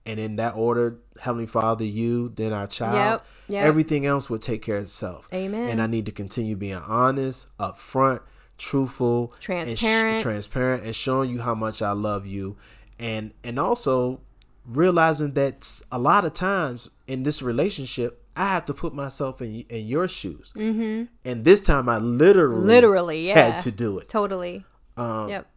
[0.05, 3.65] and in that order, Heavenly Father, you, then our child, Yep, yep.
[3.65, 5.27] everything else will take care of itself.
[5.33, 5.69] Amen.
[5.69, 8.21] And I need to continue being honest, upfront,
[8.57, 10.21] truthful, and sh- Transparent.
[10.21, 12.57] transparent, and showing you how much I love you,
[12.99, 14.21] and and also
[14.65, 19.61] realizing that a lot of times in this relationship, I have to put myself in
[19.69, 20.53] in your shoes.
[20.55, 21.05] Mm-hmm.
[21.25, 23.51] And this time, I literally, Literally, yeah.
[23.51, 24.07] had to do it.
[24.09, 24.63] Totally.
[24.97, 25.47] Um, yep.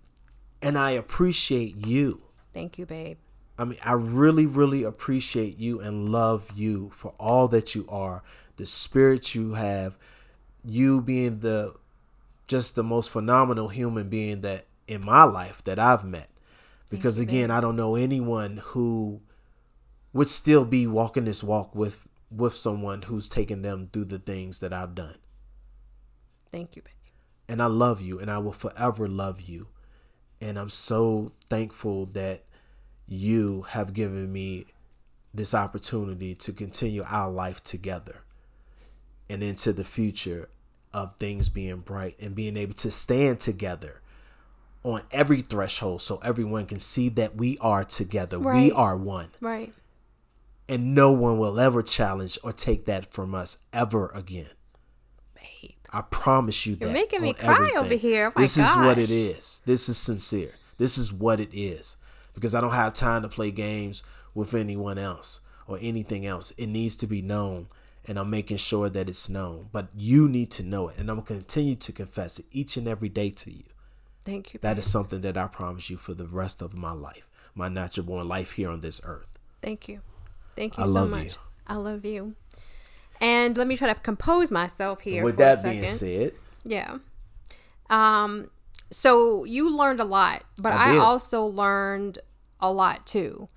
[0.62, 2.22] And I appreciate you.
[2.54, 3.18] Thank you, babe.
[3.58, 8.22] I mean, I really, really appreciate you and love you for all that you are,
[8.56, 9.96] the spirit you have,
[10.64, 11.74] you being the
[12.46, 16.28] just the most phenomenal human being that in my life that I've met.
[16.90, 19.20] Because again, I don't know anyone who
[20.12, 24.58] would still be walking this walk with with someone who's taken them through the things
[24.58, 25.16] that I've done.
[26.50, 26.92] Thank you, babe.
[27.48, 29.68] And I love you and I will forever love you.
[30.40, 32.44] And I'm so thankful that
[33.06, 34.66] you have given me
[35.32, 38.22] this opportunity to continue our life together
[39.28, 40.48] and into the future
[40.92, 44.00] of things being bright and being able to stand together
[44.84, 48.38] on every threshold so everyone can see that we are together.
[48.38, 49.30] We are one.
[49.40, 49.72] Right.
[50.68, 54.50] And no one will ever challenge or take that from us ever again.
[55.34, 55.72] Babe.
[55.92, 56.84] I promise you that.
[56.84, 57.76] You're making me cry everything.
[57.78, 58.32] over here.
[58.34, 59.62] Oh this is what it is.
[59.66, 60.52] This is sincere.
[60.76, 61.96] This is what it is.
[62.34, 64.02] Because I don't have time to play games
[64.34, 66.50] with anyone else or anything else.
[66.58, 67.68] It needs to be known,
[68.06, 69.68] and I'm making sure that it's known.
[69.72, 72.88] But you need to know it, and I'm gonna continue to confess it each and
[72.88, 73.64] every day to you.
[74.24, 74.60] Thank you.
[74.62, 78.06] That is something that I promise you for the rest of my life, my natural
[78.06, 79.38] born life here on this earth.
[79.62, 80.00] Thank you.
[80.56, 81.24] Thank you I so love much.
[81.26, 81.32] you.
[81.66, 82.34] I love you.
[83.20, 85.22] And let me try to compose myself here.
[85.24, 86.32] With for a that being said,
[86.64, 86.98] Yeah.
[87.90, 88.50] Um
[88.94, 92.20] so you learned a lot, but I I, also learned
[92.60, 93.48] a lot too.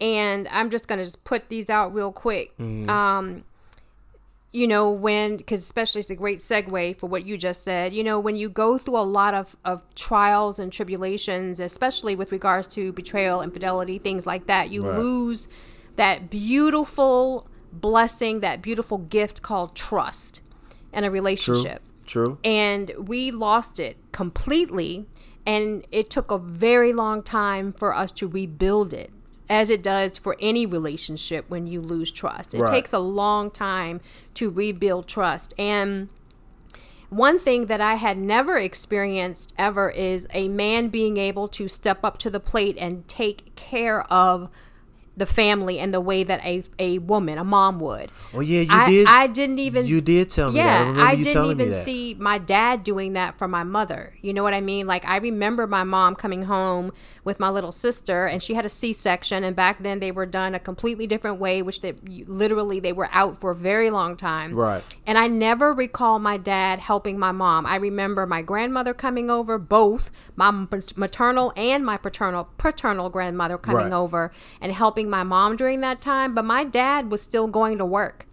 [0.00, 2.56] And I'm just going to just put these out real quick.
[2.58, 2.88] Mm-hmm.
[2.88, 3.44] Um
[4.52, 8.04] you know when because especially it's a great segue for what you just said you
[8.04, 12.68] know when you go through a lot of, of trials and tribulations especially with regards
[12.68, 14.96] to betrayal infidelity things like that you Right.
[14.96, 15.48] lose
[15.96, 20.40] that beautiful blessing that beautiful gift called trust
[20.92, 21.93] in a relationship true.
[22.44, 25.06] And we lost it completely
[25.46, 29.10] and it took a very long time for us to rebuild it
[29.48, 32.54] as it does for any relationship when you lose trust.
[32.54, 32.70] It Right.
[32.72, 34.00] takes a long time
[34.34, 35.52] to rebuild trust.
[35.58, 36.08] And
[37.10, 42.04] one thing that I had never experienced ever is a man being able to step
[42.04, 44.48] up to the plate and take care of
[45.16, 48.10] the family in the way that a, a woman, a mom would.
[48.32, 49.06] Oh yeah, you I, did.
[49.06, 49.86] I didn't even.
[49.86, 50.86] You did tell me that.
[50.88, 54.14] I Yeah, I, didn't even see my dad doing that for my mother.
[54.20, 54.86] You know what I mean?
[54.86, 58.68] Like I remember my mom coming home with my little sister, and she had a
[58.68, 61.92] C section, and back then they were done a completely different way, which they
[62.26, 64.54] literally they were out for a very long time.
[64.54, 64.82] Right.
[65.06, 67.66] And I never recall my dad helping my mom.
[67.66, 73.74] I remember my grandmother coming over, both my maternal and my paternal paternal grandmother coming
[73.74, 73.92] Right.
[73.92, 76.34] over and helping my mom during that time.
[76.34, 78.26] But my dad was still going to work.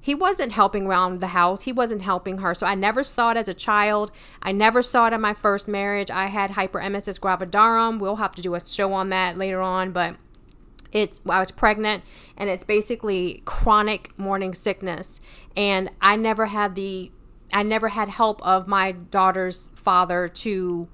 [0.00, 1.62] He wasn't helping around the house.
[1.62, 2.54] He wasn't helping her.
[2.54, 4.10] So I never saw it as a child.
[4.42, 6.10] I never saw it in my first marriage.
[6.10, 8.00] I had hyperemesis gravidarum.
[8.00, 10.16] We'll have to do a show on that later on, but
[10.90, 12.04] it's I was pregnant
[12.36, 15.20] and it's basically chronic morning sickness
[15.56, 17.10] and I never had the
[17.52, 20.88] I never had help of my daughter's father to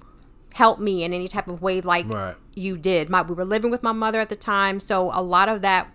[0.59, 2.35] help me in any type of way like Right.
[2.53, 3.09] you did.
[3.09, 5.87] My we were living with my mother at the time, so a lot of that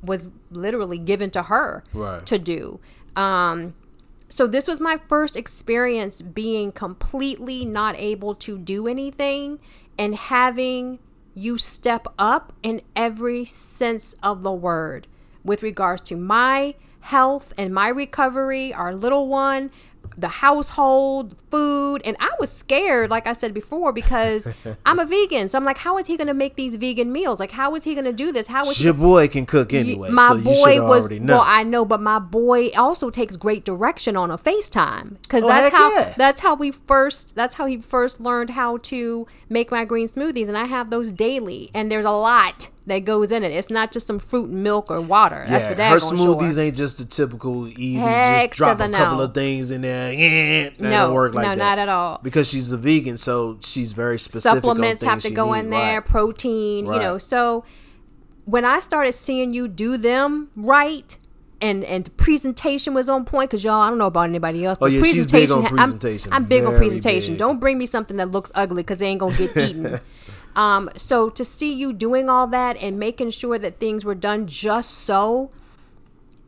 [0.00, 2.24] was literally given to her Right.
[2.26, 2.78] to do.
[3.16, 3.74] Um
[4.28, 9.58] so this was my first experience being completely not able to do anything
[9.98, 10.98] and having
[11.34, 15.06] you step up in every sense of the word
[15.44, 19.70] with regards to my health and my recovery, our little one,
[20.16, 24.48] the household, food, and I was scared, like I said before, because
[24.86, 25.48] I'm a vegan.
[25.48, 27.40] So I'm like, how is he going to make these vegan meals?
[27.40, 28.46] Like, how is he going to do this?
[28.46, 31.36] How is he Your boy can cook anyway, my so boy was already know.
[31.38, 35.48] well i know but my boy also takes great direction on a facetime because Oh,
[35.48, 36.14] that's how yeah.
[36.16, 40.48] that's how we first that's how he first learned how to make my green smoothies
[40.48, 43.92] and i have those daily and there's a lot that goes in it it's not
[43.92, 46.62] just some fruit and milk or water that's yeah, her smoothies sure.
[46.64, 47.94] ain't just the typical easy.
[47.94, 49.22] Heck Just drop a the couple no.
[49.24, 50.12] of things in there.
[50.12, 51.58] Yeah, that No, work like no, that.
[51.58, 52.18] not at all.
[52.24, 54.56] Because she's a vegan, so she's very specific.
[54.56, 55.60] supplements have to go need.
[55.60, 56.04] in there Right.
[56.04, 57.64] protein you know so
[58.46, 61.16] when i started seeing you do them right
[61.60, 64.78] and and the presentation was on point because y'all i don't know about anybody else
[64.80, 66.32] Oh, but yeah, she's big on I'm- presentation.
[66.32, 67.38] I'm, big on presentation big.
[67.38, 70.00] don't bring me something that looks ugly because it ain't gonna get eaten
[70.54, 74.46] um so to see you doing all that and making sure that things were done
[74.46, 75.50] just so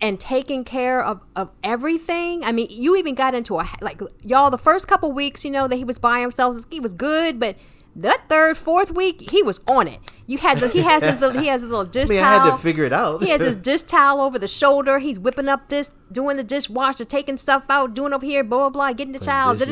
[0.01, 2.45] and taking care of, of everything.
[2.45, 5.67] I mean, you even got into a like y'all the first couple weeks, you know,
[5.67, 7.57] that he was by himself, he was good, but
[7.97, 10.01] that third, fourth week, he was on it.
[10.27, 12.37] You had the, he has his little he has his little dish I mean, I
[12.38, 12.51] towel.
[12.51, 13.23] had to figure it out.
[13.23, 14.99] he has his dish towel over the shoulder.
[14.99, 18.71] He's whipping up this, doing the dishwasher, taking stuff out, doing over here, blah blah
[18.71, 19.62] blah, getting the child.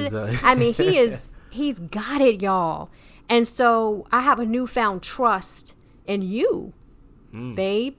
[0.42, 2.90] I mean, he is he's got it, y'all.
[3.28, 5.74] And so I have a newfound trust
[6.06, 6.72] in you,
[7.30, 7.54] Hmm.
[7.54, 7.96] babe.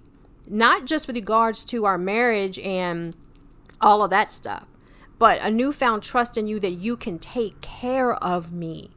[0.47, 3.15] Not just with regards to our marriage and
[3.81, 4.65] all of that stuff,
[5.17, 8.91] but a newfound trust in you that you can take care of me.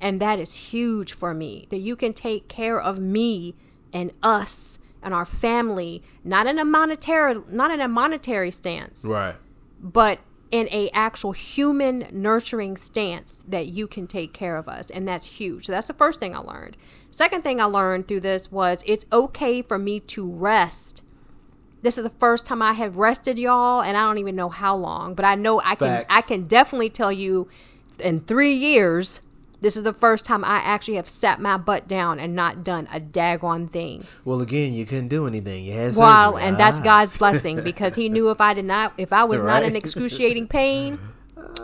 [0.00, 3.54] And that is huge for me that you can take care of me
[3.92, 9.36] and us and our family, not in a monetary, not in a monetary stance, right.
[9.80, 10.18] but
[10.50, 15.38] in a actual human nurturing stance that you can take care of us and that's
[15.38, 15.66] huge.
[15.66, 16.76] So that's the first thing i learned.
[17.10, 21.02] Second thing i learned through this was it's okay for me to rest.
[21.82, 24.76] This is the first time i have rested y'all and i don't even know how
[24.76, 27.48] long but i know i can i can definitely tell you
[27.98, 29.20] in three years
[29.60, 32.88] this is the first time i actually have sat my butt down and not done
[32.92, 35.64] a daggone thing Well, again, you couldn't do anything.
[35.64, 36.48] You had well, surgery.
[36.48, 36.84] and that's Ah.
[36.84, 40.48] God's blessing because He knew if I did not, if I was not in excruciating
[40.48, 40.98] pain,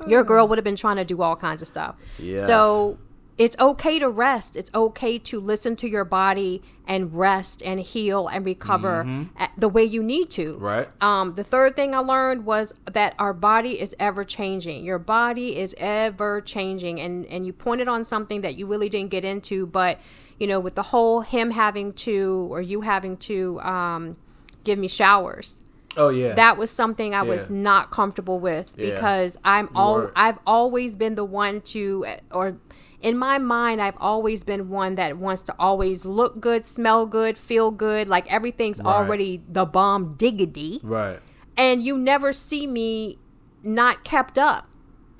[0.07, 1.95] your girl would have been trying to do all kinds of stuff.
[2.19, 2.47] Yes.
[2.47, 2.99] So
[3.39, 4.57] it's okay to rest.
[4.57, 9.69] It's okay to listen to your body and rest and heal and recover at the
[9.69, 10.55] way you need to.
[10.55, 10.65] Mm-hmm.
[10.65, 10.89] Right.
[11.03, 14.85] Um, the third thing I learned was that our body is ever changing.
[14.85, 19.11] Your body is ever changing, and and you pointed on something that you really didn't
[19.11, 20.01] get into, but
[20.39, 24.17] you know, with the whole him having to or you having to um,
[24.65, 25.61] give me showers
[25.97, 26.35] Oh yeah.
[26.35, 28.95] that was something I was not comfortable with Yeah.
[28.95, 30.11] because I'm all.
[30.15, 32.59] I've always been the one to or
[33.03, 37.37] in my mind I've always been one that wants to always look good, smell good,
[37.39, 38.87] feel good, like everything's Right.
[38.95, 40.81] already the bomb diggity.
[40.83, 41.19] Right.
[41.57, 43.19] and you never see me
[43.63, 44.69] not kept up.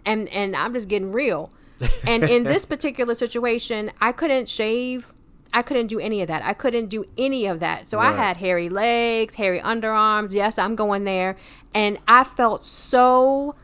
[0.05, 1.51] And and i'm just getting real.
[2.07, 5.13] And in this particular situation i couldn't shave.
[5.53, 6.43] I couldn't do any of that.
[6.45, 7.89] I couldn't do any of that.
[7.89, 10.33] So i had hairy legs hairy underarms.
[10.33, 11.37] Yes i'm going there.
[11.75, 13.55] And i felt so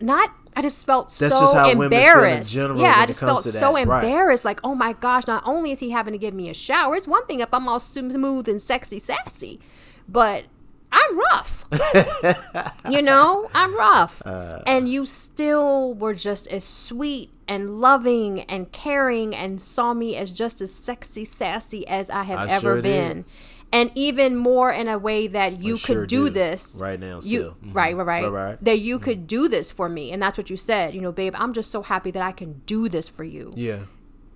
[0.00, 2.54] not I just felt That's so just how women feel in embarrassed.
[2.54, 3.86] yeah, I just felt so that.
[3.86, 4.04] Right.
[4.04, 4.44] embarrassed.
[4.44, 5.26] Like, oh my gosh!
[5.26, 7.68] Not only is he having to give me a shower, it's one thing if I'm
[7.68, 9.60] all smooth and sexy, sassy,
[10.08, 10.46] but
[10.90, 11.66] I'm rough.
[12.90, 14.22] you know, I'm rough.
[14.24, 14.62] Uh.
[14.66, 20.32] and you still were just as sweet and loving and caring and saw me as
[20.32, 23.24] just as sexy, sassy as I have I ever sure did.
[23.72, 26.30] And even more in a way that you could do do.
[26.30, 27.56] this Right now You, still.
[27.64, 27.74] Mhm.
[27.74, 28.60] right, right, right, Right, right.
[28.64, 30.94] That you could do this for me, and that's what you said.
[30.94, 33.80] You know, babe, I'm just so happy that I can do this for you Yeah.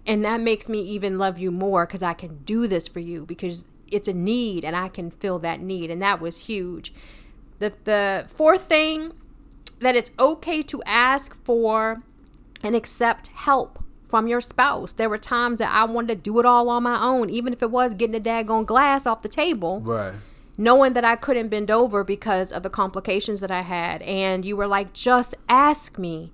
[0.06, 3.24] and that makes me even love you more because I can do this for you
[3.24, 6.92] because it's a need and I can fill that need and that was huge.
[7.60, 9.12] The the fourth thing
[9.80, 12.02] that it's okay to ask for
[12.62, 13.79] and accept help
[14.10, 14.92] from your spouse.
[14.92, 17.62] There were times that I wanted to do it all on my own, even if
[17.62, 20.12] it was getting a daggone glass off the table Right.
[20.58, 24.02] knowing that I couldn't bend over because of the complications that I had.
[24.02, 26.32] And you were like, just ask me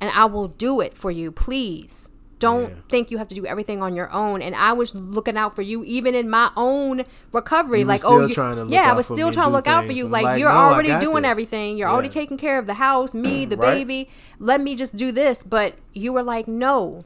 [0.00, 2.08] and I will do it for you, please.
[2.40, 2.74] Don't Yeah.
[2.88, 4.42] think you have to do everything on your own.
[4.42, 7.02] And I was looking out for you even in my own
[7.32, 7.82] recovery.
[7.82, 9.90] Like, oh, you, trying to look yeah, I was still trying to look out for
[9.92, 10.06] you.
[10.06, 11.30] Like, like, you're no, already doing this.
[11.32, 11.76] everything.
[11.76, 13.78] You're already taking care of the house, me, the Right.
[13.78, 14.08] baby.
[14.38, 15.42] Let me just do this.
[15.42, 17.00] But you were like, no,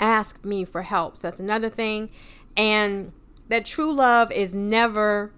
[0.00, 1.16] ask me for help.
[1.16, 2.10] So that's another thing.
[2.56, 3.12] And
[3.48, 5.32] that true love is never,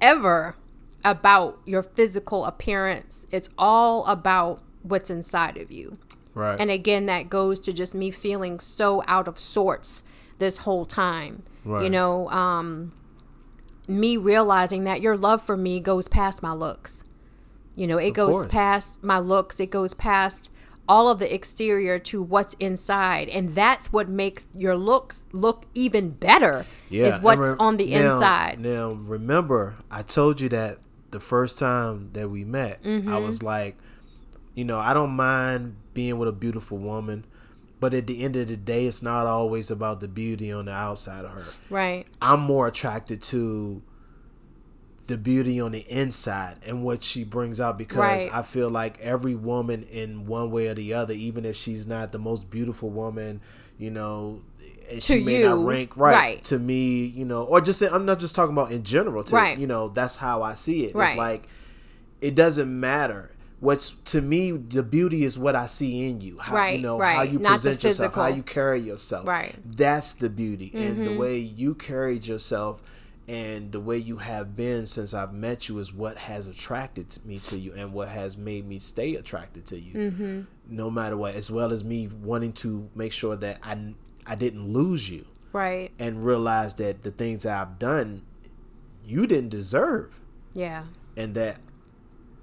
[0.00, 0.56] ever
[1.04, 3.26] about your physical appearance.
[3.30, 5.98] It's all about what's inside of you.
[6.34, 6.58] Right.
[6.58, 10.02] And again, that goes to just me feeling so out of sorts
[10.38, 11.42] this whole time.
[11.64, 11.84] Right.
[11.84, 12.92] You know, um,
[13.88, 17.04] me realizing that your love for me goes past my looks.
[17.74, 18.46] You know, it goes course.
[18.46, 20.50] past my looks, it goes past
[20.88, 23.28] all of the exterior to what's inside.
[23.28, 27.90] And that's what makes your looks look even better yeah, is what's re- on the
[27.94, 28.60] now- inside.
[28.60, 30.78] Now, remember, I told you that
[31.10, 33.08] the first time that we met, Mm-hmm.
[33.12, 33.76] I was like,
[34.54, 37.24] you know, I don't mind being with a beautiful woman,
[37.80, 40.72] but at the end of the day, it's not always about the beauty on the
[40.72, 41.44] outside of her.
[41.70, 42.06] Right.
[42.20, 43.82] I'm more attracted to
[45.08, 48.30] the beauty on the inside and what she brings out because Right.
[48.32, 52.12] I feel like every woman in one way or the other, even if she's not
[52.12, 53.40] the most beautiful woman,
[53.78, 54.42] you know,
[54.90, 56.44] and she may not rank right, right.
[56.44, 59.22] to me, you know, or just I'm not just talking about in general.
[59.24, 59.58] To, Right.
[59.58, 60.94] You know, that's how I see it.
[60.94, 61.08] Right.
[61.08, 61.48] It's like
[62.20, 63.34] it doesn't matter.
[63.60, 66.36] What's to me the beauty is what I see in you.
[66.38, 69.26] How you Right, know how you Not present yourself, how you carry yourself.
[69.26, 69.52] Right.
[69.52, 69.72] Mm-hmm.
[69.72, 70.70] That's the beauty.
[70.74, 72.82] And the way you carried yourself
[73.28, 77.38] and the way you have been since I've met you is what has attracted me
[77.40, 79.92] to you and what has made me stay attracted to you.
[79.94, 80.40] Mm-hmm.
[80.74, 83.94] No matter what, as well as me wanting to make sure that I
[84.26, 85.90] I didn't lose you Right.
[85.98, 88.22] and realize that the things that I've done
[89.04, 90.20] you didn't deserve
[90.54, 90.84] Yeah.
[91.16, 91.58] and that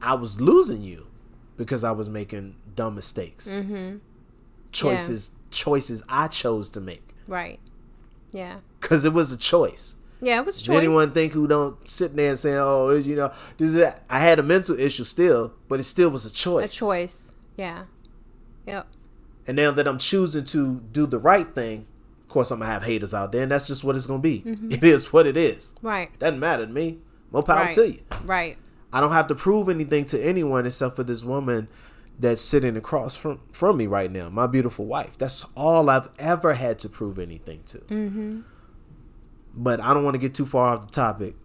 [0.02, 1.08] I was losing you
[1.58, 3.48] because I was making dumb mistakes.
[3.50, 3.98] Mm-hmm.
[4.72, 7.60] Choices choices I chose to make Right.
[8.32, 8.58] Yeah.
[8.80, 9.96] because it was a choice.
[10.22, 10.78] Yeah, it was a choice.
[10.78, 14.20] anyone think who don't sit there and saying, "Oh, you know, this is that." I
[14.20, 16.66] had a mental issue still, but it still was a choice.
[16.66, 17.32] a choice.
[17.58, 17.84] Yeah.
[18.66, 18.88] Yep.
[19.48, 21.86] And now that I'm choosing to do the right thing,
[22.24, 24.44] of course I'm gonna have haters out there, and that's just what it's gonna be.
[24.72, 25.76] It is what it is.
[25.82, 26.18] Right.
[26.20, 27.00] Doesn't matter to me.
[27.32, 27.66] More power Mm-hmm.
[27.66, 27.74] right.
[27.76, 28.02] to you.
[28.26, 28.58] Right.
[28.94, 31.68] I don't have to prove anything to anyone except for this woman
[32.18, 35.18] that's sitting across from from me right now, my beautiful wife.
[35.18, 37.80] That's all I've ever had to prove anything to.
[37.80, 38.40] Mm-hmm.
[39.56, 41.36] But I don't want to get too far off the topic.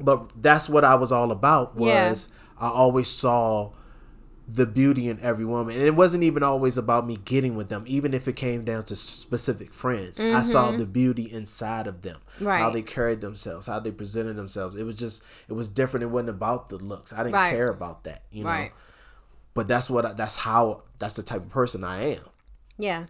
[0.00, 1.76] But that's what I was all about.
[1.76, 2.28] Was
[2.60, 2.66] Yeah.
[2.66, 3.70] I always saw
[4.46, 7.82] the beauty in every woman, and it wasn't even always about me getting with them.
[7.86, 12.18] Even if it came down to specific friends, I saw the beauty inside of them,
[12.40, 12.58] right.
[12.58, 12.74] how Mm-hmm.
[12.74, 14.76] They carried themselves, how they presented themselves.
[14.76, 16.04] It was just, it was different.
[16.04, 17.10] It wasn't about the looks.
[17.14, 17.52] I didn't Right.
[17.52, 18.50] care about that, you know.
[18.50, 18.72] Right.
[19.54, 22.24] But that's what, I, that's how, that's the type of person I am.
[22.76, 23.06] Yeah.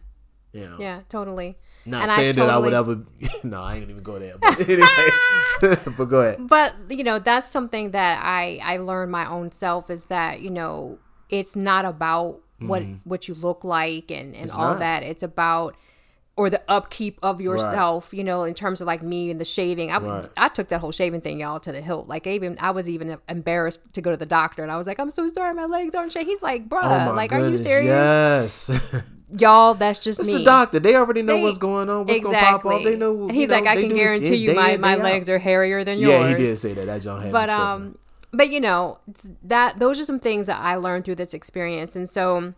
[0.52, 0.76] You know.
[0.78, 1.00] Yeah.
[1.08, 1.58] Totally.
[1.86, 3.00] Not And saying that I would ever.
[3.44, 4.34] no, I ain't even go there.
[4.40, 6.48] But anyway, but go ahead.
[6.48, 10.50] but you know that's something that i i learned my own self is that you
[10.50, 10.98] know
[11.30, 14.70] it's not about what what you look like and and all Mm-hmm.
[14.72, 14.78] not.
[14.80, 15.76] that it's about
[16.36, 19.92] or the upkeep of yourself you know in terms of like me and the shaving
[19.92, 20.28] I, Right.
[20.36, 23.18] I took that whole shaving thing y'all to the hilt like even i was even
[23.28, 25.94] embarrassed to go to the doctor and i was like i'm so sorry my legs
[25.94, 29.02] aren't shaved he's like bruh Oh like are you serious Yes.
[29.38, 30.26] Y'all that's just me.
[30.26, 30.80] it's me the doctor.
[30.80, 32.06] They already know They- what's going on.
[32.06, 32.82] What's gonna pop off.
[32.84, 33.28] They know.
[33.28, 35.00] And he's know, like, I can guarantee you my, in, my out.
[35.00, 36.10] legs are hairier than yours.
[36.10, 36.86] Yeah, he did say that.
[36.86, 37.98] That John but um
[38.32, 38.98] but you know
[39.42, 42.52] that those are some things that i learned through this experience and so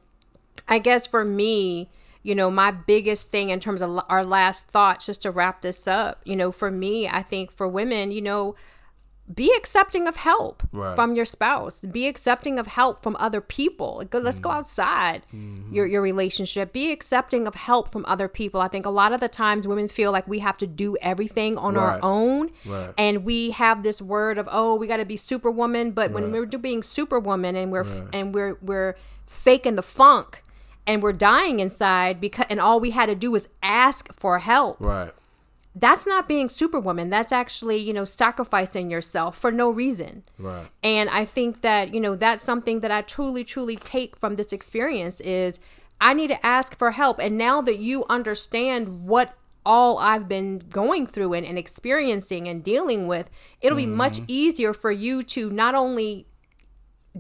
[0.68, 1.90] i guess for me
[2.22, 5.86] you know my biggest thing in terms of our last thoughts just to wrap this
[5.86, 8.54] up you know for me i think for women you know
[9.34, 10.94] be accepting of help Right.
[10.94, 11.80] from your spouse.
[11.80, 14.02] Be accepting of help from other people.
[14.12, 14.42] Let's Mm-hmm.
[14.42, 15.22] go outside
[15.70, 16.72] your, your relationship.
[16.72, 18.60] Be accepting of help from other people.
[18.60, 21.58] I think a lot of the times women feel like we have to do everything
[21.58, 22.94] on our own Right.
[22.96, 25.90] and we have this word of oh we got to be superwoman.
[25.90, 28.94] But when we're do- being superwoman and we're and we're we're
[29.26, 30.42] faking the funk
[30.86, 34.76] and we're dying inside because and all we had to do was ask for help.
[34.80, 35.10] Right.
[35.78, 37.10] That's not being superwoman.
[37.10, 40.24] That's actually you know sacrificing yourself for no reason.
[40.38, 40.66] Right.
[40.82, 44.52] and i think that you know that's something that i truly truly take from this
[44.52, 45.60] experience is
[46.00, 47.18] i need to ask for help.
[47.20, 52.62] And now that you understand what all i've been going through and, and experiencing and
[52.62, 53.96] dealing with it'll be mm-hmm.
[53.96, 56.26] much easier for you to not only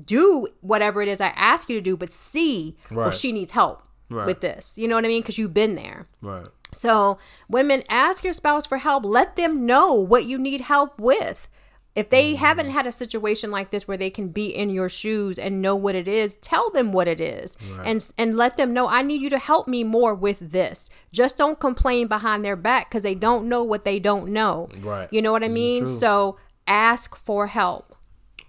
[0.04, 3.82] do whatever it is i ask you to do but see well she needs help
[4.08, 4.26] Right.
[4.26, 4.78] with this.
[4.78, 5.22] You know what i mean?
[5.22, 6.04] Because you've been there.
[6.22, 6.46] Right.
[6.72, 9.04] So, women, ask your spouse for help.
[9.04, 11.48] Let them know what you need help with.
[11.94, 15.38] if they haven't had a situation like this where they can be in your shoes
[15.38, 18.86] and know what it is, tell them what it is and and let them know
[18.86, 20.90] I need you to help me more with this.
[21.10, 24.68] Just don't complain behind their back cuz they don't know what they don't know.
[24.82, 25.08] Right.
[25.10, 25.86] You know what I mean?
[25.86, 26.36] So
[26.66, 27.94] ask for help.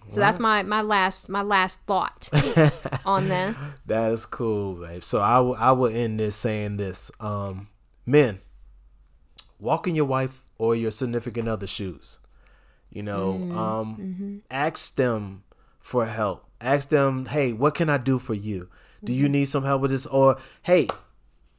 [0.09, 2.27] So that's my my last my last thought
[3.05, 3.75] on this.
[3.85, 5.03] That is cool, babe.
[5.05, 7.11] So I will I will end this saying this.
[7.21, 7.69] Um,
[8.07, 8.39] men,
[9.59, 12.19] walk in your wife or your significant other shoes.
[12.89, 13.57] You know, mm-hmm.
[13.57, 14.37] um, mm-hmm.
[14.49, 15.43] ask them
[15.79, 16.45] for help.
[16.61, 18.69] Ask them, hey, what can I do for you?
[19.03, 19.33] Do you mm-hmm.
[19.33, 20.05] need some help with this?
[20.07, 20.87] Or hey,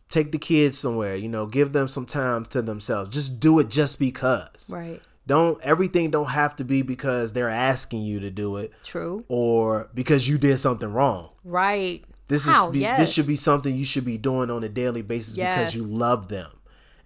[0.09, 1.15] take the kids somewhere.
[1.17, 3.11] You know, give them some time to themselves.
[3.11, 4.71] Just do it just because.
[4.73, 5.01] Right.
[5.27, 9.25] Don't everything don't have to be because they're asking you to do it True.
[9.29, 11.31] or because you did something wrong.
[11.45, 12.03] Right.
[12.29, 12.67] This How?
[12.67, 12.99] is be, Yes.
[12.99, 16.29] this should be something you should be doing on a daily basis because you love
[16.29, 16.51] them.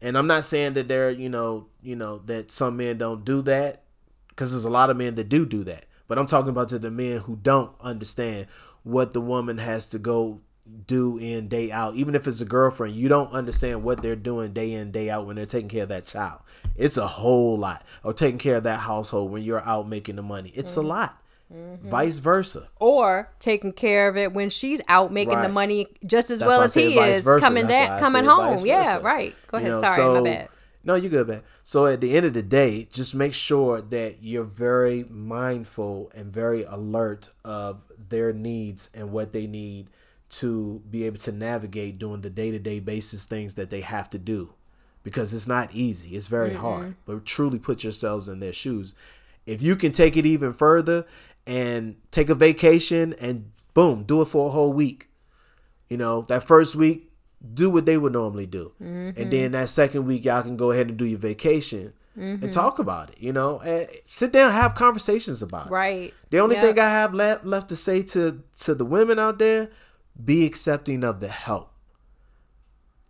[0.00, 3.40] And I'm not saying that they're, you know, you know that some men don't do
[3.42, 3.84] that
[4.28, 5.86] because there's a lot of men that do do that.
[6.08, 8.48] But I'm talking about to the men who don't understand
[8.82, 10.40] what the woman has to go
[10.86, 11.94] do in day out.
[11.94, 15.26] Even if it's a girlfriend, you don't understand what they're doing day in day out
[15.26, 16.40] when they're taking care of that child.
[16.76, 17.84] It's a whole lot.
[18.02, 20.52] Or taking care of that household when you're out making the money.
[20.54, 20.80] It's Mm-hmm.
[20.84, 21.21] a lot.
[21.52, 21.88] Mm-hmm.
[21.88, 22.68] Vice versa.
[22.80, 26.62] or taking care of it when she's out making the money just as That's well
[26.62, 28.64] as he is coming down, coming home.
[28.64, 29.34] Yeah, right.
[29.48, 29.72] Go You ahead.
[29.72, 30.48] know, Sorry, so- my bad.
[30.84, 31.42] No, you're good, man.
[31.62, 36.32] So at the end of the day, just make sure that you're very mindful and
[36.32, 39.86] very alert of their needs and what they need
[40.30, 44.54] to be able to navigate doing the day-to-day basis things that they have to do.
[45.04, 46.16] Because it's not easy.
[46.16, 46.96] It's very hard.
[47.06, 48.94] But truly put yourselves in their shoes.
[49.46, 51.04] If you can take it even further
[51.46, 55.08] and take a vacation and boom, do it for a whole week.
[55.88, 57.10] You know, that first week,
[57.54, 58.72] do what they would normally do.
[58.78, 62.50] And then that second week, y'all can go ahead and do your vacation and mm-hmm.
[62.50, 65.72] talk about it, you know, and sit down have conversations about it.
[65.72, 66.14] Right.
[66.30, 66.64] The only Yep.
[66.64, 69.70] thing I have left, left to say to, to the women out there,
[70.22, 71.70] be accepting of the help.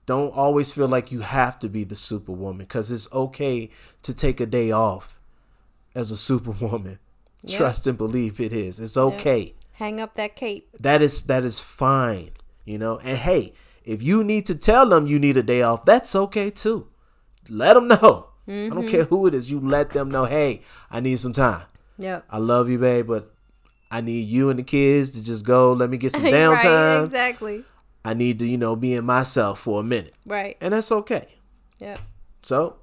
[0.06, 3.70] Don't always feel like you have to be the superwoman because it's okay
[4.02, 5.20] to take a day off
[5.94, 6.98] as a superwoman.
[7.48, 8.78] Trust and believe it is.
[8.80, 10.68] It's okay Hang up that cape.
[10.80, 12.30] that is that is fine
[12.64, 13.52] you know and hey
[13.84, 16.86] if you need to tell them you need a day off that's okay too
[17.48, 18.74] let them know i Mm-hmm.
[18.74, 21.64] don't care who it is you let them know hey i need some time
[21.98, 22.24] Yep.
[22.30, 23.32] i love you babe but
[23.90, 26.32] i need you and the kids to just go let me get some right.
[26.34, 27.64] downtime Exactly.
[28.04, 30.56] i need to you know be in myself for a minute Right.
[30.60, 31.26] and that's okay
[31.80, 31.98] Yep.
[32.42, 32.76] so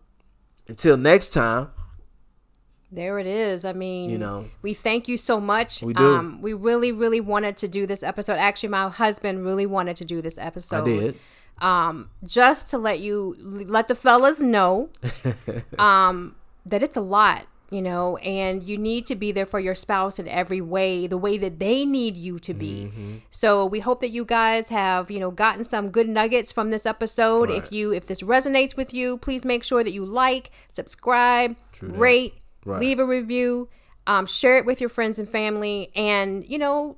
[0.68, 1.70] until next time
[2.92, 3.66] There it is.
[3.66, 4.46] I mean, You know.
[4.62, 5.82] we thank you so much.
[5.84, 6.04] We do.
[6.16, 8.38] Um, we really, really wanted to do this episode.
[8.38, 10.82] Actually, my husband really wanted to do this episode.
[10.84, 11.20] i did
[11.62, 13.36] Um, just to let you
[13.68, 14.90] let the fellas know,
[15.78, 16.36] um,
[16.66, 20.18] that it's a lot, you know, and you need to be there for your spouse
[20.20, 23.22] in every way, the way that they need you to be.
[23.30, 26.86] So we hope that you guys have, you know, gotten some good nuggets from this
[26.86, 27.52] episode.
[27.52, 32.34] If you if this resonates with you, please make sure that you like, subscribe, rate,
[32.70, 32.80] Right.
[32.80, 33.70] leave a review,
[34.08, 36.98] um, share it with your friends and family, and you know,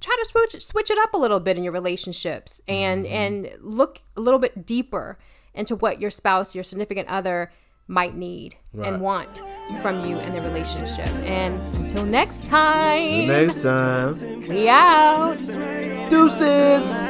[0.00, 3.14] try to switch switch it up a little bit in your relationships and Mm-hmm.
[3.14, 5.18] and look a little bit deeper
[5.54, 7.52] into what your spouse, your significant other
[7.88, 8.88] might need Right.
[8.92, 9.42] and want
[9.82, 11.08] from you in the relationship.
[11.26, 15.36] And until next time, next time we out.
[16.08, 17.08] deuces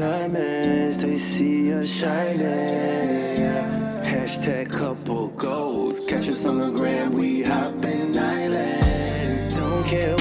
[0.00, 3.36] diamonds, they see us shining.
[3.36, 4.02] Yeah.
[4.02, 9.54] Hashtag couple goals, catch us on the gram, we hopping island.
[9.54, 10.19] Don't care